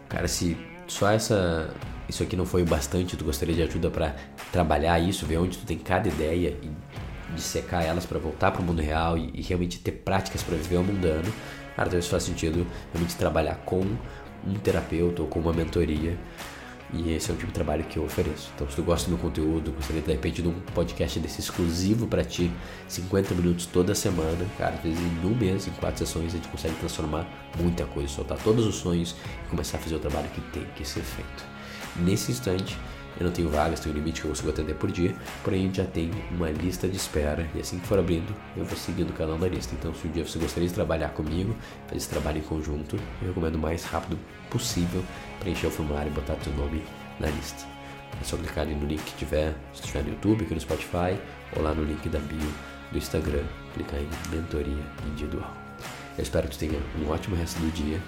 Cara, 0.08 0.28
se 0.28 0.56
só 0.86 1.10
essa 1.10 1.72
isso 2.08 2.22
aqui 2.22 2.36
não 2.36 2.46
foi 2.46 2.62
o 2.62 2.66
bastante, 2.66 3.16
tu 3.16 3.24
gostaria 3.24 3.54
de 3.54 3.62
ajuda 3.62 3.90
para 3.90 4.14
trabalhar 4.52 4.98
isso, 4.98 5.26
ver 5.26 5.38
onde 5.38 5.58
tu 5.58 5.66
tem 5.66 5.78
cada 5.78 6.08
ideia 6.08 6.56
e 6.62 6.70
dissecar 7.34 7.84
elas 7.84 8.06
para 8.06 8.18
voltar 8.18 8.52
para 8.52 8.62
o 8.62 8.64
mundo 8.64 8.80
real 8.80 9.18
e, 9.18 9.30
e 9.34 9.42
realmente 9.42 9.78
ter 9.78 9.92
práticas 9.92 10.42
para 10.42 10.56
viver 10.56 10.76
o 10.76 10.84
mundano, 10.84 11.32
Cara, 11.76 11.90
talvez 11.90 12.08
faz 12.08 12.22
sentido 12.22 12.66
realmente 12.92 13.14
trabalhar 13.16 13.56
com 13.56 13.80
um 14.46 14.54
terapeuta 14.54 15.20
ou 15.20 15.28
com 15.28 15.38
uma 15.38 15.52
mentoria. 15.52 16.18
E 16.92 17.12
esse 17.12 17.30
é 17.30 17.34
o 17.34 17.36
tipo 17.36 17.48
de 17.48 17.52
trabalho 17.52 17.84
que 17.84 17.98
eu 17.98 18.04
ofereço. 18.04 18.50
Então, 18.54 18.70
se 18.70 18.76
tu 18.76 18.82
gosta 18.82 19.10
do 19.10 19.16
meu 19.16 19.18
conteúdo, 19.18 19.72
gostaria 19.72 20.00
de 20.00 20.12
repente 20.12 20.40
de 20.40 20.48
um 20.48 20.54
podcast 20.72 21.18
desse 21.18 21.40
exclusivo 21.40 22.06
para 22.06 22.24
ti, 22.24 22.50
50 22.88 23.34
minutos 23.34 23.66
toda 23.66 23.94
semana, 23.94 24.46
cara, 24.56 24.76
às 24.76 24.82
vezes 24.82 25.00
em 25.00 25.26
um 25.26 25.34
mês, 25.34 25.66
em 25.66 25.72
quatro 25.72 25.98
sessões, 25.98 26.32
a 26.32 26.36
gente 26.36 26.48
consegue 26.48 26.76
transformar 26.76 27.26
muita 27.60 27.84
coisa, 27.86 28.08
soltar 28.08 28.38
todos 28.38 28.64
os 28.64 28.76
sonhos 28.76 29.16
e 29.44 29.50
começar 29.50 29.78
a 29.78 29.80
fazer 29.80 29.96
o 29.96 29.98
trabalho 29.98 30.28
que 30.30 30.40
tem 30.52 30.64
que 30.76 30.84
ser 30.86 31.02
feito. 31.02 31.55
Nesse 31.98 32.32
instante, 32.32 32.76
eu 33.18 33.24
não 33.24 33.32
tenho 33.32 33.48
vagas, 33.48 33.80
tenho 33.80 33.94
limite 33.94 34.20
que 34.20 34.26
eu 34.26 34.30
consigo 34.30 34.50
atender 34.50 34.74
por 34.74 34.90
dia, 34.90 35.14
porém 35.42 35.72
já 35.72 35.84
tem 35.84 36.10
uma 36.30 36.50
lista 36.50 36.86
de 36.86 36.96
espera 36.96 37.48
e 37.54 37.60
assim 37.60 37.78
que 37.78 37.86
for 37.86 37.98
abrindo, 37.98 38.34
eu 38.54 38.64
vou 38.64 38.76
seguindo 38.76 39.10
o 39.10 39.12
canal 39.14 39.38
da 39.38 39.48
lista. 39.48 39.74
Então, 39.74 39.94
se 39.94 40.06
um 40.06 40.10
dia 40.10 40.24
você 40.24 40.38
gostaria 40.38 40.68
de 40.68 40.74
trabalhar 40.74 41.08
comigo, 41.10 41.56
fazer 41.86 41.96
esse 41.96 42.08
trabalho 42.08 42.38
em 42.38 42.42
conjunto, 42.42 42.96
eu 43.22 43.28
recomendo 43.28 43.54
o 43.54 43.58
mais 43.58 43.84
rápido 43.84 44.18
possível 44.50 45.02
preencher 45.40 45.66
o 45.66 45.70
formulário 45.70 46.10
e 46.10 46.14
botar 46.14 46.36
seu 46.42 46.52
nome 46.54 46.82
na 47.18 47.28
lista. 47.28 47.64
É 48.20 48.24
só 48.24 48.36
clicar 48.36 48.64
ali 48.64 48.74
no 48.74 48.86
link 48.86 49.02
que 49.02 49.16
tiver, 49.16 49.54
se 49.72 49.80
estiver 49.80 50.02
no 50.02 50.10
YouTube, 50.10 50.44
aqui 50.44 50.54
no 50.54 50.60
Spotify, 50.60 51.18
ou 51.56 51.62
lá 51.62 51.74
no 51.74 51.84
link 51.84 52.08
da 52.08 52.18
bio 52.18 52.52
do 52.92 52.98
Instagram, 52.98 53.44
clicar 53.74 54.00
em 54.00 54.08
mentoria 54.30 54.84
individual. 55.06 55.52
Eu 56.16 56.22
espero 56.22 56.48
que 56.48 56.54
você 56.54 56.66
tenha 56.66 56.80
um 56.98 57.10
ótimo 57.10 57.36
resto 57.36 57.58
do 57.60 57.70
dia 57.72 58.00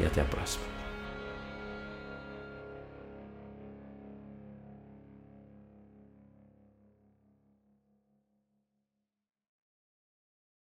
e 0.00 0.04
até 0.04 0.20
a 0.20 0.24
próxima. 0.24 0.73